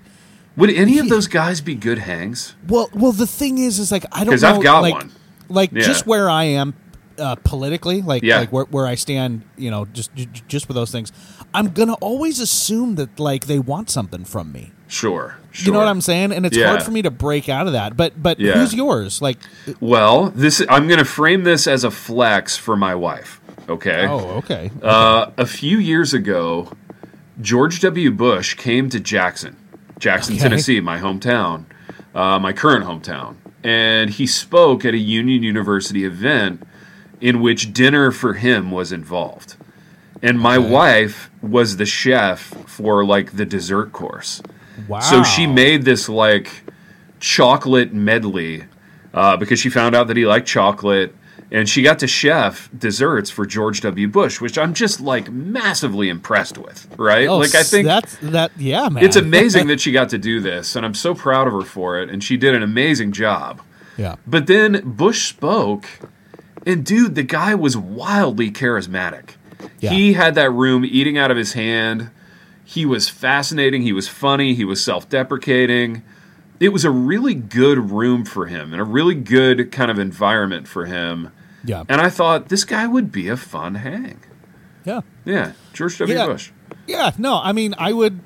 Would 0.57 0.71
any 0.71 0.99
of 0.99 1.09
those 1.09 1.27
guys 1.27 1.61
be 1.61 1.75
good 1.75 1.99
hangs? 1.99 2.55
well, 2.69 2.91
well, 2.95 3.13
the 3.13 3.27
thing 3.27 3.59
is, 3.59 3.79
is 3.79 3.91
like 3.93 4.05
I 4.13 4.25
don't 4.25 4.35
'Cause 4.35 4.43
know. 4.43 4.57
I've 4.57 4.63
got 4.63 4.81
like, 4.83 4.95
one. 4.95 5.11
Like 5.49 5.73
Yeah. 5.73 5.83
just 5.83 6.07
where 6.07 6.29
I 6.31 6.45
am 6.45 6.75
uh, 7.19 7.35
politically, 7.37 8.01
like 8.03 8.23
Yeah. 8.23 8.39
like 8.41 8.53
where, 8.53 8.65
where 8.65 8.87
I 8.87 8.95
stand, 8.95 9.43
you 9.57 9.71
know, 9.71 9.87
just 9.93 10.11
just 10.49 10.69
with 10.69 10.75
those 10.75 10.91
things, 10.91 11.13
I'm 11.55 11.69
gonna 11.69 11.95
always 11.95 12.41
assume 12.41 12.95
that 12.97 13.19
like 13.21 13.47
they 13.47 13.59
want 13.59 13.91
something 13.91 14.25
from 14.25 14.51
me. 14.53 14.73
Sure, 14.89 15.37
sure. 15.53 15.67
You 15.67 15.73
know 15.73 15.79
what 15.79 15.89
I'm 15.89 16.01
saying? 16.03 16.33
And 16.33 16.45
it's 16.45 16.57
Yeah. 16.57 16.69
hard 16.69 16.83
for 16.83 16.91
me 16.91 17.01
to 17.03 17.11
break 17.11 17.49
out 17.49 17.67
of 17.67 17.73
that. 17.73 17.97
But 17.97 18.23
but 18.23 18.39
who's 18.41 18.75
yours? 18.75 19.23
Like, 19.23 19.39
Well, 19.81 20.33
this 20.35 20.63
I'm 20.69 20.87
going 20.87 20.99
to 20.99 21.05
frame 21.07 21.45
this 21.45 21.67
as 21.67 21.83
a 21.85 21.91
flex 21.91 22.57
for 22.59 22.77
my 22.77 22.95
wife. 22.95 23.41
Okay. 23.71 24.07
oh, 24.09 24.39
okay, 24.39 24.71
Uh, 24.83 25.27
a 25.39 25.47
few 25.47 25.79
years 25.79 26.13
ago, 26.13 26.73
George 27.41 27.81
W. 27.81 28.11
Bush 28.11 28.55
came 28.55 28.89
to 28.91 29.01
Jackson, 29.01 29.57
Jackson, 30.03 30.35
Okay. 30.35 30.43
Tennessee, 30.43 30.81
my 30.81 30.99
hometown, 30.99 31.65
uh, 32.13 32.37
my 32.41 32.53
current 32.53 32.85
hometown, 32.85 33.37
and 33.63 34.11
he 34.11 34.27
spoke 34.27 34.85
at 34.85 34.95
a 34.95 34.99
Union 34.99 35.45
University 35.45 36.05
event 36.05 36.67
in 37.21 37.41
which 37.41 37.73
dinner 37.73 38.11
for 38.11 38.35
him 38.35 38.73
was 38.73 38.91
involved. 38.91 39.55
And 40.21 40.41
my 40.41 40.59
wife 40.59 41.31
was 41.41 41.77
the 41.77 41.87
chef 41.87 42.41
for 42.67 43.05
like 43.05 43.37
the 43.37 43.45
dessert 43.47 43.93
course. 43.93 44.43
wow. 44.89 44.99
So 44.99 45.23
she 45.23 45.47
made 45.47 45.85
this 45.85 46.09
like 46.09 46.65
chocolate 47.21 47.93
medley 47.93 48.65
uh, 49.15 49.37
because 49.37 49.61
she 49.61 49.71
found 49.71 49.95
out 49.95 50.09
that 50.09 50.17
he 50.17 50.27
liked 50.27 50.49
chocolate, 50.49 51.15
and 51.53 51.69
she 51.69 51.83
got 51.83 51.99
to 51.99 52.07
chef 52.07 52.71
desserts 52.77 53.31
for 53.31 53.45
George 53.45 53.83
W. 53.83 54.09
Bush, 54.09 54.41
which 54.41 54.57
I'm 54.57 54.73
just 54.73 55.01
like 55.01 55.31
massively 55.31 56.09
impressed 56.09 56.57
with. 56.57 56.89
Right? 56.99 57.29
Oh, 57.29 57.37
like 57.37 57.55
I 57.55 57.63
think 57.63 57.87
that's 57.87 58.17
that. 58.17 58.53
Yeah, 58.57 58.89
man. 58.89 59.05
it's 59.05 59.17
amazing 59.17 59.67
that 59.69 59.81
she 59.81 59.93
got 59.93 60.09
to 60.09 60.19
do 60.19 60.41
this, 60.41 60.75
and 60.75 60.85
I'm 60.85 60.95
so 60.95 61.15
proud 61.15 61.47
of 61.47 61.53
her 61.53 61.63
for 61.63 62.01
it. 62.01 62.09
And 62.09 62.25
she 62.25 62.37
did 62.39 62.55
an 62.55 62.63
amazing 62.63 63.13
job. 63.13 63.61
yeah. 63.97 64.17
But 64.27 64.47
then 64.47 64.81
Bush 64.83 65.29
spoke, 65.29 65.87
and 66.67 66.85
dude, 66.85 67.15
the 67.15 67.23
guy 67.23 67.55
was 67.55 67.77
wildly 67.77 68.51
charismatic. 68.51 69.35
Yeah. 69.79 69.91
He 69.91 70.15
had 70.15 70.35
that 70.37 70.51
room 70.51 70.85
eating 70.85 71.19
out 71.19 71.31
of 71.31 71.37
his 71.37 71.53
hand. 71.53 72.11
He 72.65 72.87
was 72.87 73.11
fascinating. 73.11 73.83
He 73.83 73.93
was 73.93 74.09
funny. 74.09 74.55
He 74.55 74.65
was 74.65 74.83
self 74.83 75.07
deprecating. 75.09 76.03
It 76.61 76.71
was 76.71 76.85
a 76.85 76.91
really 76.91 77.35
good 77.35 77.91
room 77.91 78.25
for 78.25 78.47
him 78.47 78.73
and 78.73 78.81
a 78.81 78.85
really 78.85 79.17
good 79.17 79.71
kind 79.71 79.91
of 79.91 79.99
environment 79.99 80.67
for 80.67 80.87
him. 80.87 81.31
Yeah. 81.65 81.85
And 81.89 82.01
I 82.01 82.09
thought 82.11 82.49
this 82.49 82.65
guy 82.65 82.87
would 82.87 83.13
be 83.13 83.29
a 83.29 83.37
fun 83.37 83.77
hang. 83.77 84.19
Yeah. 84.85 85.01
Yeah, 85.25 85.53
George 85.73 85.97
W. 85.99 86.17
Yeah. 86.17 86.27
Bush. 86.27 86.51
Yeah. 86.87 87.13
No, 87.19 87.41
I 87.43 87.53
mean, 87.53 87.75
I 87.79 87.93
would. 87.93 88.21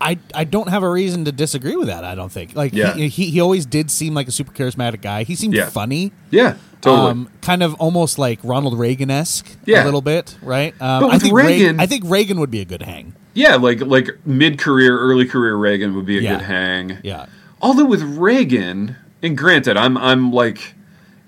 I, 0.00 0.18
I 0.34 0.42
don't 0.42 0.68
have 0.68 0.82
a 0.82 0.90
reason 0.90 1.24
to 1.26 1.32
disagree 1.32 1.76
with 1.76 1.86
that. 1.86 2.02
I 2.04 2.16
don't 2.16 2.32
think 2.32 2.56
like 2.56 2.72
Yeah. 2.72 2.94
he, 2.94 3.06
he 3.08 3.30
he 3.30 3.40
always 3.40 3.64
did 3.66 3.88
seem 3.90 4.14
like 4.14 4.26
a 4.26 4.32
super 4.32 4.52
charismatic 4.52 5.00
guy. 5.00 5.22
He 5.22 5.36
seemed 5.36 5.54
Yeah. 5.54 5.68
funny, 5.68 6.12
Yeah, 6.30 6.56
totally. 6.80 7.10
um, 7.12 7.28
kind 7.40 7.62
of 7.62 7.74
almost 7.74 8.18
like 8.18 8.40
Ronald 8.42 8.76
Reagan 8.76 9.10
esque, 9.12 9.56
Yeah. 9.64 9.84
a 9.84 9.86
little 9.86 10.02
bit, 10.02 10.36
right? 10.42 10.74
Um, 10.82 11.02
But 11.02 11.10
I 11.10 11.12
with 11.14 11.22
think 11.22 11.34
Reagan- 11.36 11.78
I 11.80 11.86
think 11.86 12.02
Reagan 12.06 12.40
would 12.40 12.50
be 12.50 12.60
a 12.60 12.64
good 12.64 12.82
hang. 12.82 13.14
yeah, 13.34 13.54
like 13.54 13.80
like 13.82 14.08
mid 14.26 14.58
career, 14.58 14.98
early 14.98 15.24
career 15.24 15.54
Reagan 15.54 15.94
would 15.94 16.06
be 16.06 16.18
a 16.18 16.20
Yeah. 16.22 16.32
good 16.38 16.42
hang. 16.46 16.98
Yeah, 17.04 17.26
Although 17.60 17.84
with 17.86 18.02
Reagan, 18.02 18.96
and 19.22 19.38
granted, 19.38 19.76
I'm 19.76 19.96
I'm 19.96 20.32
like 20.32 20.74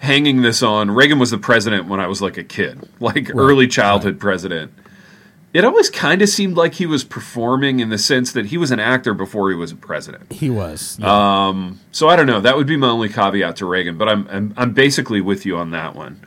hanging 0.04 0.42
this 0.42 0.62
on 0.62 0.90
Reagan 0.90 1.18
was 1.18 1.30
the 1.30 1.38
president 1.38 1.88
when 1.88 1.98
I 1.98 2.06
was 2.06 2.22
like 2.22 2.36
a 2.36 2.44
kid, 2.44 2.88
like 3.00 3.34
early 3.34 3.66
childhood 3.66 4.20
president. 4.20 4.72
It 5.52 5.64
always 5.64 5.88
kind 5.88 6.20
of 6.20 6.28
seemed 6.28 6.56
like 6.56 6.74
he 6.74 6.86
was 6.86 7.04
performing 7.04 7.78
in 7.78 7.88
the 7.88 7.98
sense 7.98 8.32
that 8.32 8.46
he 8.46 8.58
was 8.58 8.72
an 8.72 8.80
actor 8.80 9.14
before 9.14 9.50
he 9.50 9.56
was 9.56 9.70
a 9.70 9.76
president. 9.76 10.32
he 10.32 10.50
was. 10.50 10.98
Yeah. 10.98 11.46
Um, 11.46 11.78
so 11.92 12.08
I 12.08 12.16
don't 12.16 12.26
know. 12.26 12.40
That 12.40 12.56
would 12.56 12.66
be 12.66 12.76
my 12.76 12.88
only 12.88 13.08
caveat 13.08 13.56
to 13.56 13.66
Reagan, 13.66 13.96
but 13.96 14.08
I'm 14.08 14.26
I'm, 14.28 14.54
I'm 14.56 14.72
basically 14.72 15.20
with 15.20 15.46
you 15.46 15.56
on 15.56 15.70
that 15.70 15.94
one. 15.94 16.20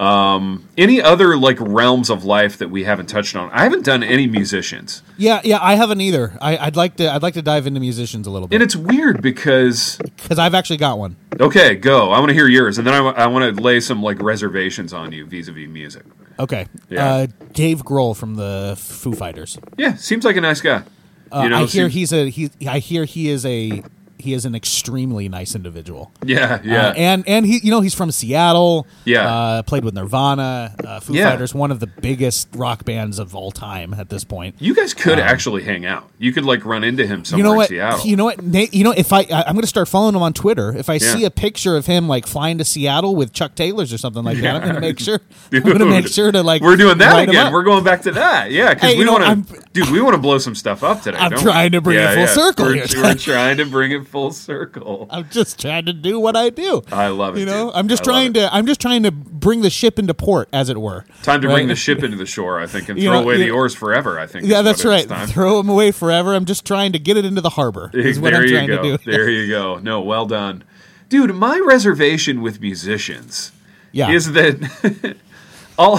Um, 0.00 0.66
any 0.78 1.02
other 1.02 1.36
like 1.36 1.58
realms 1.60 2.08
of 2.08 2.24
life 2.24 2.56
that 2.58 2.70
we 2.70 2.84
haven't 2.84 3.06
touched 3.06 3.36
on? 3.36 3.50
I 3.50 3.64
haven't 3.64 3.84
done 3.84 4.02
any 4.02 4.26
musicians, 4.26 5.02
yeah, 5.18 5.42
yeah. 5.44 5.58
I 5.60 5.74
haven't 5.74 6.00
either. 6.00 6.38
I, 6.40 6.56
I'd 6.56 6.74
like 6.76 6.96
to. 6.96 7.12
I'd 7.12 7.22
like 7.22 7.34
to 7.34 7.42
dive 7.42 7.66
into 7.66 7.80
musicians 7.80 8.26
a 8.26 8.30
little 8.30 8.48
bit. 8.48 8.54
and 8.56 8.62
it's 8.62 8.74
weird 8.74 9.20
because 9.20 9.98
because 9.98 10.38
I've 10.38 10.54
actually 10.54 10.78
got 10.78 10.98
one. 10.98 11.16
Okay, 11.38 11.74
go. 11.74 12.12
I 12.12 12.18
want 12.18 12.30
to 12.30 12.34
hear 12.34 12.48
yours, 12.48 12.78
and 12.78 12.86
then 12.86 12.94
I, 12.94 13.26
want 13.26 13.54
to 13.56 13.62
lay 13.62 13.78
some 13.80 14.02
like 14.02 14.22
reservations 14.22 14.94
on 14.94 15.12
you 15.12 15.26
vis-a-vis 15.26 15.68
music. 15.68 16.04
Okay, 16.38 16.66
Yeah. 16.88 17.06
uh, 17.14 17.26
Dave 17.52 17.84
Grohl 17.84 18.16
from 18.16 18.36
the 18.36 18.76
Foo 18.78 19.12
Fighters. 19.12 19.58
Yeah, 19.76 19.96
seems 19.96 20.24
like 20.24 20.36
a 20.36 20.40
nice 20.40 20.62
guy. 20.62 20.82
Uh, 21.30 21.42
you 21.42 21.48
know, 21.50 21.56
I 21.58 21.66
hear 21.66 21.90
seem- 21.90 21.90
he's 21.90 22.12
a 22.14 22.30
he. 22.30 22.50
I 22.66 22.78
hear 22.78 23.04
he 23.04 23.28
is 23.28 23.44
a 23.44 23.82
he 24.20 24.32
is 24.32 24.44
an 24.44 24.54
extremely 24.54 25.28
nice 25.28 25.54
individual. 25.54 26.12
yeah, 26.24 26.60
yeah, 26.64 26.88
Uh, 26.88 26.92
and 26.96 27.24
and 27.28 27.46
he 27.46 27.58
you 27.62 27.70
know 27.70 27.80
he's 27.80 27.94
from 27.94 28.10
Seattle. 28.10 28.86
Yeah. 29.04 29.26
uh, 29.32 29.62
played 29.62 29.84
with 29.84 29.94
Nirvana. 29.94 30.74
Uh, 30.84 31.00
Foo 31.00 31.14
Yeah. 31.14 31.30
Fighters, 31.30 31.54
one 31.54 31.70
of 31.70 31.80
the 31.80 31.86
biggest 31.86 32.48
rock 32.54 32.84
bands 32.84 33.18
of 33.18 33.34
all 33.34 33.50
time 33.50 33.94
at 33.94 34.08
this 34.08 34.24
point. 34.24 34.54
you 34.58 34.74
guys 34.74 34.94
could 34.94 35.18
actually 35.18 35.62
hang 35.62 35.84
out. 35.86 36.08
You 36.18 36.32
could 36.32 36.44
like 36.44 36.64
run 36.64 36.84
into 36.84 37.06
him 37.06 37.24
somewhere 37.24 37.34
um, 37.34 37.38
You 37.38 37.42
know 37.52 37.56
what? 37.56 37.70
in 37.70 37.76
Seattle. 37.76 38.06
You 38.06 38.16
know 38.16 38.24
what? 38.24 38.42
Nate, 38.42 38.74
you 38.74 38.84
know 38.84 38.92
if 38.96 39.12
I, 39.12 39.20
I 39.20 39.44
I'm 39.46 39.54
going 39.54 39.62
to 39.62 39.66
start 39.66 39.88
following 39.88 40.14
him 40.14 40.22
on 40.22 40.32
Twitter. 40.32 40.76
If 40.76 40.88
I 40.88 40.94
Yeah. 40.94 40.98
see 41.14 41.24
a 41.24 41.30
picture 41.30 41.76
of 41.76 41.86
him 41.86 42.08
like 42.08 42.26
flying 42.26 42.58
to 42.58 42.64
Seattle 42.64 43.16
with 43.16 43.32
Chuck 43.32 43.54
Taylors 43.54 43.92
or 43.92 43.98
something 43.98 44.22
like 44.24 44.38
that, 44.38 44.56
I'm 44.56 44.62
going 44.62 44.74
to 44.74 44.80
make 44.80 44.98
sure. 45.00 45.20
I'm 45.52 45.62
going 45.62 45.78
to 45.78 45.86
make 45.86 46.06
sure 46.08 46.30
to 46.32 46.42
like. 46.42 46.62
We're 46.62 46.76
doing 46.76 46.98
that 46.98 47.28
again. 47.28 47.52
We're 47.52 47.62
going 47.64 47.84
back 47.84 48.02
to 48.02 48.12
that. 48.12 48.50
Yeah, 48.50 48.74
because 48.74 48.92
Hey, 48.92 48.98
we 48.98 49.06
want 49.08 49.46
to, 49.48 49.69
dude. 49.72 49.90
We 49.90 50.00
want 50.00 50.14
to 50.14 50.20
blow 50.20 50.38
some 50.38 50.54
stuff 50.54 50.82
up 50.82 51.02
today. 51.02 51.18
I'm 51.18 51.30
don't 51.30 51.40
we? 51.40 51.44
trying 51.44 51.72
to 51.72 51.80
bring 51.80 51.98
it 51.98 52.06
full 52.08 52.16
yeah. 52.18 52.26
circle 52.26 52.66
We're, 52.66 52.74
here. 52.74 52.86
we're 53.02 53.14
trying 53.16 53.56
to 53.58 53.66
bring 53.66 53.92
it 53.92 54.06
full 54.06 54.30
circle. 54.32 55.06
I'm 55.10 55.28
just 55.30 55.60
trying 55.60 55.86
to 55.86 55.92
do 55.92 56.18
what 56.20 56.36
I 56.36 56.50
do. 56.50 56.82
I 56.90 57.08
love 57.08 57.36
it. 57.36 57.40
You 57.40 57.46
know, 57.46 57.66
dude. 57.66 57.74
I'm 57.76 57.88
just 57.88 58.02
I 58.02 58.04
trying 58.04 58.32
to. 58.34 58.54
I'm 58.54 58.66
just 58.66 58.80
trying 58.80 59.02
to 59.04 59.10
bring 59.10 59.62
the 59.62 59.70
ship 59.70 59.98
into 59.98 60.14
port, 60.14 60.48
as 60.52 60.68
it 60.68 60.80
were. 60.80 61.04
Time 61.22 61.40
to 61.42 61.48
Right? 61.48 61.54
bring 61.54 61.68
the 61.68 61.76
ship 61.76 62.02
into 62.02 62.16
the 62.16 62.26
shore, 62.26 62.58
I 62.60 62.66
think, 62.66 62.88
and 62.88 63.00
throw 63.00 63.12
know, 63.12 63.22
away 63.22 63.38
the 63.38 63.50
oars 63.50 63.74
forever. 63.74 64.18
I 64.18 64.26
think. 64.26 64.46
Yeah, 64.46 64.62
that's 64.62 64.84
right. 64.84 65.08
Throw 65.28 65.58
them 65.58 65.68
away 65.68 65.90
forever. 65.92 66.34
I'm 66.34 66.44
just 66.44 66.64
trying 66.66 66.92
to 66.92 66.98
get 66.98 67.16
it 67.16 67.24
into 67.24 67.40
the 67.40 67.50
harbor. 67.50 67.90
Is 67.94 68.18
what 68.20 68.32
there 68.32 68.42
I'm 68.42 68.48
you 68.48 68.54
trying 68.54 68.66
go. 68.68 68.82
to 68.82 68.96
do. 68.98 69.10
There 69.10 69.28
you 69.30 69.48
go. 69.48 69.78
No, 69.78 70.00
well 70.00 70.26
done, 70.26 70.64
dude. 71.08 71.34
My 71.34 71.58
reservation 71.64 72.42
with 72.42 72.60
musicians 72.60 73.52
Yeah. 73.92 74.10
is 74.10 74.32
that 74.32 75.16
all 75.78 75.96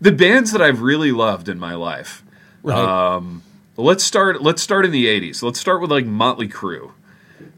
the 0.00 0.12
bands 0.12 0.52
that 0.52 0.62
I've 0.62 0.80
really 0.82 1.12
loved 1.12 1.48
in 1.48 1.58
my 1.58 1.74
life. 1.74 2.22
Right. 2.64 3.14
Um, 3.16 3.42
let's 3.76 4.02
start. 4.02 4.42
Let's 4.42 4.60
start 4.62 4.84
in 4.84 4.90
the 4.90 5.06
'80s. 5.06 5.42
Let's 5.42 5.60
start 5.60 5.80
with 5.80 5.90
like 5.92 6.06
Motley 6.06 6.48
Crue. 6.48 6.90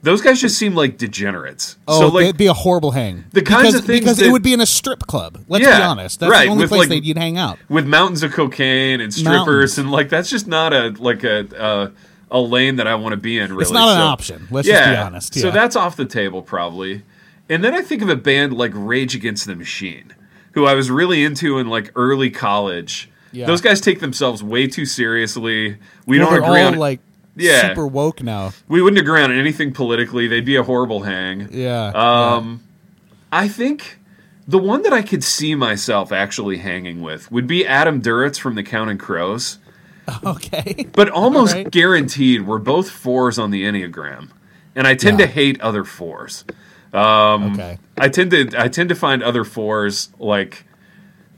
Those 0.03 0.21
guys 0.21 0.41
just 0.41 0.57
seem 0.59 0.75
like 0.75 0.99
degenerates. 0.99 1.77
oh, 1.89 2.01
so 2.01 2.09
like 2.09 2.25
it'd 2.25 2.37
be 2.37 2.47
a 2.47 2.53
horrible 2.53 2.93
hang. 2.93 3.25
The 3.33 3.43
kinds 3.43 3.69
because, 3.69 3.75
of 3.77 3.85
things 3.87 4.01
because 4.01 4.17
that- 4.19 4.27
it 4.27 4.31
would 4.33 4.43
be 4.43 4.53
in 4.53 4.61
a 4.61 4.67
strip 4.67 5.01
club. 5.07 5.43
Let's 5.49 5.65
Yeah, 5.65 5.79
be 5.79 5.83
honest. 5.83 6.21
That's 6.21 6.31
right, 6.31 6.45
the 6.45 6.51
only 6.51 6.65
with, 6.65 6.71
place 6.71 6.81
like- 6.81 6.89
that 6.91 7.05
you'd 7.05 7.19
hang 7.19 7.39
out. 7.39 7.59
with 7.69 7.87
mountains 7.87 8.23
of 8.23 8.33
cocaine 8.33 9.01
and 9.01 9.13
strippers 9.13 9.35
Mountains. 9.47 9.79
and 9.79 9.91
like 9.91 10.09
that's 10.09 10.31
just 10.31 10.47
not 10.47 10.73
a 10.73 10.95
like 10.99 11.25
a 11.25 11.93
a, 12.31 12.37
a 12.37 12.41
lane 12.41 12.77
that 12.77 12.87
I 12.87 12.95
want 12.95 13.13
to 13.15 13.17
be 13.17 13.39
in. 13.39 13.51
Really, 13.51 13.63
It's 13.63 13.71
not 13.73 13.89
an 13.89 13.97
So- 13.97 14.03
option. 14.07 14.49
Let's 14.51 14.69
just 14.69 14.85
be 14.91 14.97
honest. 14.97 15.35
So 15.35 15.51
that's 15.51 15.77
off 15.77 15.97
the 15.97 16.05
table 16.07 16.43
probably. 16.43 17.03
And 17.49 17.63
then 17.65 17.75
I 17.75 17.83
think 17.83 18.03
of 18.03 18.09
a 18.09 18.17
band 18.17 18.53
like 18.53 18.73
Rage 18.75 19.15
Against 19.15 19.47
the 19.47 19.55
Machine, 19.57 20.15
who 20.53 20.67
I 20.67 20.75
was 20.75 20.91
really 20.91 21.25
into 21.25 21.59
in 21.59 21.69
like 21.69 21.91
early 21.95 22.31
college. 22.31 23.09
Yeah. 23.37 23.47
Those 23.47 23.61
guys 23.61 23.81
take 23.81 24.01
themselves 24.01 24.43
way 24.43 24.67
too 24.67 24.87
seriously. 24.87 25.77
We 26.07 26.19
Well, 26.19 26.31
don't 26.31 26.41
they're 26.41 26.49
agree 26.51 26.63
all 26.63 26.73
on 26.73 26.79
like 26.79 27.01
Yeah. 27.37 27.69
super 27.69 27.87
woke 27.87 28.23
now. 28.23 28.53
we 28.69 28.81
wouldn't 28.81 29.01
agree 29.01 29.21
on 29.23 29.31
anything 29.31 29.73
politically. 29.73 30.27
They'd 30.27 30.45
be 30.45 30.57
a 30.57 30.63
horrible 30.63 31.03
hang. 31.03 31.49
Yeah. 31.53 31.89
Um, 31.95 32.63
I 33.31 33.49
think 33.49 33.99
the 34.49 34.59
one 34.59 34.83
that 34.83 34.93
I 34.93 35.03
could 35.03 35.23
see 35.25 35.55
myself 35.55 36.13
actually 36.13 36.59
hanging 36.59 37.03
with 37.03 37.31
would 37.31 37.47
be 37.47 37.67
Adam 37.67 38.01
Duritz 38.01 38.39
from 38.39 38.55
the 38.55 38.63
Counting 38.63 38.99
Crows. 38.99 39.59
okay. 40.25 40.87
But 40.93 41.09
almost 41.11 41.55
Alright. 41.57 41.71
guaranteed, 41.71 42.47
we're 42.47 42.59
both 42.59 42.89
fours 42.91 43.39
on 43.39 43.51
the 43.51 43.65
Enneagram, 43.65 44.29
and 44.77 44.87
I 44.87 44.95
tend 44.95 45.19
Yeah. 45.19 45.27
to 45.27 45.33
hate 45.33 45.61
other 45.61 45.85
fours. 45.85 46.45
Um, 46.95 47.53
Okay. 47.55 47.79
I 47.99 48.09
tend 48.09 48.31
to 48.31 48.49
I 48.57 48.69
tend 48.69 48.89
to 48.89 48.95
find 48.95 49.23
other 49.23 49.43
fours 49.45 50.11
like 50.19 50.65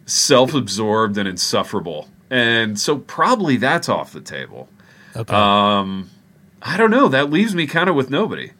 self-absorbed 0.08 1.16
and 1.18 1.28
insufferable, 1.28 2.08
and 2.30 2.78
so 2.78 2.98
probably 2.98 3.56
that's 3.56 3.88
off 3.88 4.12
the 4.12 4.20
table. 4.20 4.68
Okay. 5.16 5.34
Um, 5.34 6.10
I 6.62 6.76
don't 6.76 6.90
know. 6.90 7.08
That 7.08 7.30
leaves 7.30 7.54
me 7.54 7.66
kind 7.66 7.88
of 7.88 7.94
with 7.94 8.10
nobody. 8.10 8.52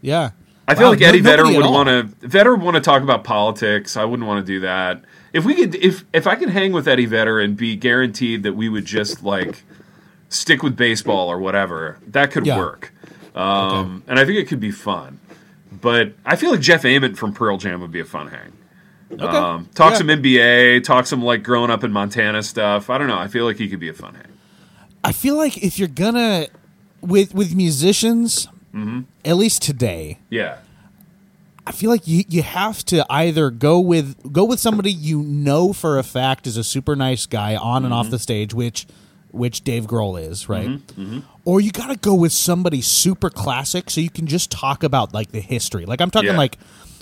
yeah. 0.00 0.30
I 0.68 0.74
feel 0.76 0.84
Wow, 0.84 0.90
like 0.90 1.00
no- 1.00 1.06
Eddie 1.08 1.20
Vedder 1.20 1.46
would 1.46 1.66
want 1.66 1.88
to. 1.88 2.28
Vedder 2.28 2.52
would 2.54 2.62
want 2.64 2.76
to 2.76 2.80
talk 2.80 3.02
about 3.02 3.24
politics. 3.24 3.96
I 3.96 4.04
wouldn't 4.04 4.28
want 4.28 4.46
to 4.46 4.52
do 4.52 4.60
that. 4.60 5.02
If 5.32 5.44
we 5.44 5.56
could, 5.56 5.74
if 5.74 6.04
if 6.12 6.28
I 6.28 6.36
could 6.36 6.50
hang 6.50 6.70
with 6.72 6.86
Eddie 6.86 7.06
Vedder 7.06 7.40
and 7.40 7.56
be 7.56 7.74
guaranteed 7.74 8.44
that 8.44 8.52
we 8.52 8.68
would 8.68 8.84
just 8.84 9.24
like 9.24 9.64
stick 10.28 10.62
with 10.62 10.76
baseball 10.76 11.28
or 11.28 11.40
whatever, 11.40 11.98
that 12.06 12.30
could 12.30 12.46
Yeah. 12.46 12.56
work. 12.58 12.92
Um, 13.34 14.04
And 14.06 14.16
I 14.20 14.24
think 14.24 14.38
it 14.38 14.46
could 14.46 14.60
be 14.60 14.70
fun. 14.70 15.18
But 15.72 16.12
I 16.24 16.36
feel 16.36 16.52
like 16.52 16.60
Jeff 16.60 16.84
Ament 16.84 17.16
from 17.18 17.32
Pearl 17.32 17.56
Jam 17.58 17.80
would 17.80 17.90
be 17.90 18.00
a 18.00 18.04
fun 18.04 18.28
hang. 18.28 18.52
Okay. 19.12 19.24
Um, 19.24 19.68
talk 19.74 19.92
Yeah. 19.92 19.98
some 19.98 20.06
NBA, 20.10 20.84
talk 20.84 21.06
some 21.06 21.22
like 21.22 21.42
growing 21.42 21.70
up 21.70 21.82
in 21.84 21.92
Montana 21.92 22.42
stuff. 22.42 22.90
I 22.90 22.98
don't 22.98 23.08
know. 23.08 23.18
I 23.18 23.28
feel 23.28 23.44
like 23.44 23.56
he 23.56 23.68
could 23.68 23.80
be 23.80 23.88
a 23.88 23.92
fun 23.94 24.14
hang. 24.14 24.24
I 25.02 25.12
feel 25.12 25.36
like 25.36 25.56
if 25.62 25.78
you're 25.78 25.88
gonna 25.88 26.46
with 27.00 27.34
with 27.34 27.54
musicians, 27.54 28.46
Mm-hmm. 28.74 29.00
at 29.24 29.36
least 29.36 29.62
today, 29.62 30.18
Yeah. 30.30 30.56
I 31.66 31.72
feel 31.72 31.90
like 31.90 32.06
you 32.06 32.24
you 32.28 32.42
have 32.42 32.84
to 32.86 33.04
either 33.10 33.50
go 33.50 33.80
with 33.80 34.32
go 34.32 34.44
with 34.44 34.60
somebody 34.60 34.92
you 34.92 35.22
know 35.22 35.72
for 35.72 35.98
a 35.98 36.02
fact 36.04 36.46
is 36.46 36.56
a 36.56 36.64
super 36.64 36.94
nice 36.96 37.26
guy 37.26 37.56
on 37.56 37.84
and 37.84 37.92
Mm-hmm. 37.92 38.00
off 38.00 38.10
the 38.10 38.18
stage, 38.18 38.54
which 38.54 38.86
which 39.32 39.62
Dave 39.62 39.86
Grohl 39.86 40.20
is, 40.20 40.48
right? 40.48 40.68
Mm-hmm. 40.68 41.20
Or 41.44 41.60
you 41.60 41.70
got 41.70 41.86
to 41.88 41.96
go 41.96 42.14
with 42.14 42.32
somebody 42.32 42.80
super 42.80 43.30
classic 43.30 43.88
so 43.90 44.00
you 44.00 44.10
can 44.10 44.26
just 44.26 44.50
talk 44.50 44.82
about 44.82 45.14
like 45.14 45.30
the 45.32 45.40
history. 45.40 45.84
Like 45.86 46.00
I'm 46.00 46.10
talking 46.10 46.30
Yeah. 46.30 46.36
like 46.36 46.58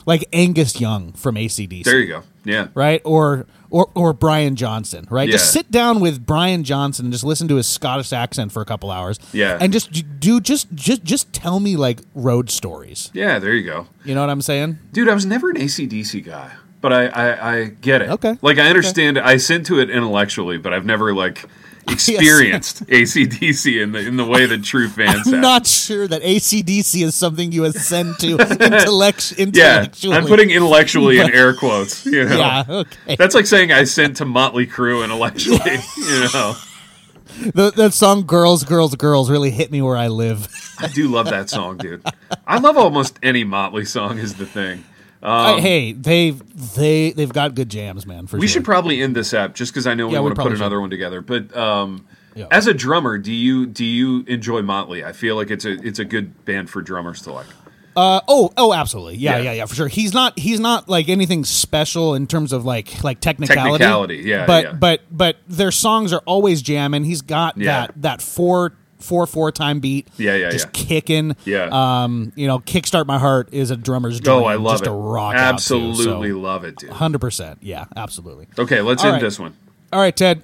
like 0.09 0.27
Angus 0.33 0.81
Young 0.81 1.13
from 1.13 1.35
ACDC. 1.35 1.85
There 1.85 1.99
you 2.01 2.07
go. 2.07 2.23
Yeah. 2.43 2.69
right? 2.73 3.03
Or 3.05 3.45
or 3.69 3.91
or 3.95 4.15
Brian 4.15 4.57
Johnson, 4.57 5.07
right? 5.11 5.29
Just 5.29 5.53
sit 5.53 5.71
down 5.71 6.01
with 6.01 6.25
Brian 6.25 6.65
Johnson 6.65 7.05
and 7.05 7.13
just 7.13 7.25
listen 7.25 7.47
to 7.49 7.57
his 7.57 7.67
Scottish 7.67 8.11
accent 8.15 8.51
for 8.51 8.63
a 8.63 8.65
couple 8.65 8.91
hours. 8.91 9.21
Yeah. 9.35 9.59
And 9.61 9.71
just 9.71 10.19
do 10.19 10.41
just 10.41 10.73
just 10.75 11.05
just 11.05 11.31
tell 11.35 11.61
me 11.61 11.77
like 11.77 12.01
road 12.15 12.49
stories. 12.49 13.11
Yeah. 13.13 13.39
There 13.39 13.53
you 13.53 13.65
go. 13.65 13.87
You 14.03 14.15
know 14.15 14.23
what 14.23 14.31
I'm 14.31 14.41
saying? 14.41 14.79
Dude, 14.93 15.11
I 15.11 15.15
was 15.15 15.27
never 15.27 15.51
an 15.51 15.57
ACDC 15.57 16.25
guy, 16.25 16.53
but 16.81 16.91
I, 16.91 17.07
I, 17.09 17.53
I 17.57 17.65
get 17.67 18.01
it. 18.01 18.09
Okay. 18.09 18.39
Like, 18.41 18.57
I 18.57 18.69
understand, 18.71 19.19
I 19.19 19.37
sent 19.37 19.67
to 19.67 19.79
it 19.79 19.91
intellectually, 19.91 20.57
but 20.57 20.73
I've 20.73 20.87
never, 20.87 21.13
like, 21.15 21.45
experienced 21.93 22.87
ACDC 22.87 23.83
in 23.83 23.93
the, 23.93 23.99
in 24.01 24.17
the 24.17 24.25
way 24.25 24.47
that 24.47 24.65
true 24.65 24.89
fans 24.89 25.27
I'm 25.27 25.35
have. 25.35 25.43
not 25.43 25.67
sure 25.67 26.07
that 26.09 26.23
ACDC 26.23 27.05
is 27.05 27.15
something 27.15 27.53
you 27.53 27.65
ascend 27.65 28.19
to 28.21 28.39
intellect 28.39 29.33
yeah, 29.39 29.45
intellectually. 29.45 30.17
I'm 30.17 30.27
putting 30.27 30.51
intellectually 30.51 31.19
in 31.21 31.33
air 31.33 31.55
quotes, 31.55 32.05
you 32.07 32.25
know. 32.25 32.39
Yeah, 32.39 32.65
okay. 32.69 33.17
That's 33.17 33.35
like 33.35 33.47
saying 33.47 33.73
I 33.73 33.85
sent 33.85 34.17
to 34.19 34.25
Motley 34.25 34.67
Crue 34.67 35.03
intellectually, 35.05 35.59
you 35.97 36.29
know. 36.35 36.57
The, 37.55 37.73
that 37.77 37.93
song 37.93 38.27
"Girls, 38.27 38.65
Girls, 38.65 38.95
Girls" 38.97 39.31
really 39.31 39.51
hit 39.51 39.71
me 39.71 39.81
where 39.81 39.97
I 39.97 40.09
live. 40.09 40.49
I 40.79 40.89
do 40.89 41.09
love 41.09 41.27
that 41.27 41.49
song, 41.51 41.77
dude. 41.77 42.03
I 42.47 42.59
love 42.59 42.77
almost 42.77 43.19
any 43.23 43.45
Motley 43.45 43.85
song 43.85 44.19
is 44.19 44.35
the 44.35 44.47
thing. 44.47 44.85
I- 45.23 45.61
hey, 45.61 45.93
they've 45.93 46.41
they 46.75 47.11
they've 47.13 47.33
got 47.33 47.55
good 47.55 47.69
jams, 47.69 48.07
man. 48.07 48.27
For 48.27 48.37
Um, 48.37 48.41
We 48.41 48.47
sure. 48.47 48.55
should 48.55 48.65
probably 48.65 49.03
end 49.03 49.17
this 49.17 49.35
app 49.35 49.55
just 49.55 49.73
because 49.73 49.87
I 49.87 49.95
know 49.95 50.07
we 50.07 50.13
Yeah, 50.15 50.21
we 50.21 50.25
want 50.25 50.37
to 50.37 50.43
put 50.43 50.53
another 50.53 50.77
should. 50.77 50.81
one 50.81 50.91
together. 50.91 51.21
But 51.21 51.57
um, 51.57 52.05
Yeah. 52.35 52.47
as 52.51 52.67
a 52.67 52.75
drummer, 52.75 53.19
do 53.19 53.33
you 53.33 53.67
do 53.67 53.85
you 53.85 54.25
enjoy 54.29 54.63
Motley? 54.63 55.05
I 55.05 55.13
feel 55.13 55.35
like 55.37 55.51
it's 55.51 55.65
a 55.65 55.73
it's 55.87 55.99
a 55.99 56.05
good 56.05 56.45
band 56.45 56.71
for 56.71 56.83
drummers 56.83 57.23
to 57.23 57.33
like. 57.33 57.47
Uh, 57.97 58.21
oh, 58.29 58.53
oh, 58.57 58.73
absolutely. 58.73 59.17
Yeah, 59.17 59.39
Yeah. 59.39 59.43
yeah, 59.43 59.53
yeah, 59.55 59.67
for 59.67 59.75
sure. 59.75 59.89
He's 59.89 60.15
not 60.15 60.39
he's 60.39 60.61
not 60.61 60.89
like 60.89 61.09
anything 61.09 61.45
special 61.45 62.15
in 62.15 62.29
terms 62.29 62.53
of 62.53 62.65
like 62.65 63.03
like 63.03 63.19
technicality. 63.19 63.63
Technicality, 63.79 64.23
yeah, 64.25 64.47
But 64.47 64.65
yeah. 64.65 64.73
but 64.75 65.01
but 65.11 65.37
their 65.49 65.73
songs 65.73 66.13
are 66.13 66.23
always 66.25 66.63
jamming. 66.63 67.03
He's 67.03 67.23
got 67.23 67.57
Yeah. 67.59 67.65
that 67.89 68.03
that 68.03 68.23
four 68.23 68.75
four 68.99 69.27
four 69.27 69.53
time 69.53 69.81
beat. 69.81 70.09
Yeah, 70.17 70.35
yeah, 70.35 70.51
just 70.51 70.67
yeah. 70.67 70.71
kicking. 70.87 71.37
Yeah. 71.45 71.69
Um, 71.71 72.33
you 72.37 72.47
know, 72.47 72.59
kickstart 72.61 73.07
my 73.07 73.19
heart 73.19 73.49
is 73.53 73.71
a 73.71 73.77
drummer's 73.77 74.21
dream. 74.21 74.37
Oh, 74.37 74.45
I 74.45 74.57
love 74.57 74.75
just 74.75 74.83
it. 74.83 74.87
To 74.87 74.93
rock 74.93 75.35
Absolutely 75.35 76.33
love 76.33 76.65
it, 76.65 76.77
dude. 76.77 76.91
Hundred 76.91 77.21
percent. 77.21 77.59
Yeah, 77.63 77.87
absolutely. 77.97 78.49
Okay, 78.59 78.81
let's 78.81 79.03
All 79.03 79.09
end 79.09 79.15
right. 79.15 79.23
this 79.23 79.39
one. 79.39 79.57
All 79.93 80.01
right, 80.01 80.17
Ted. 80.17 80.43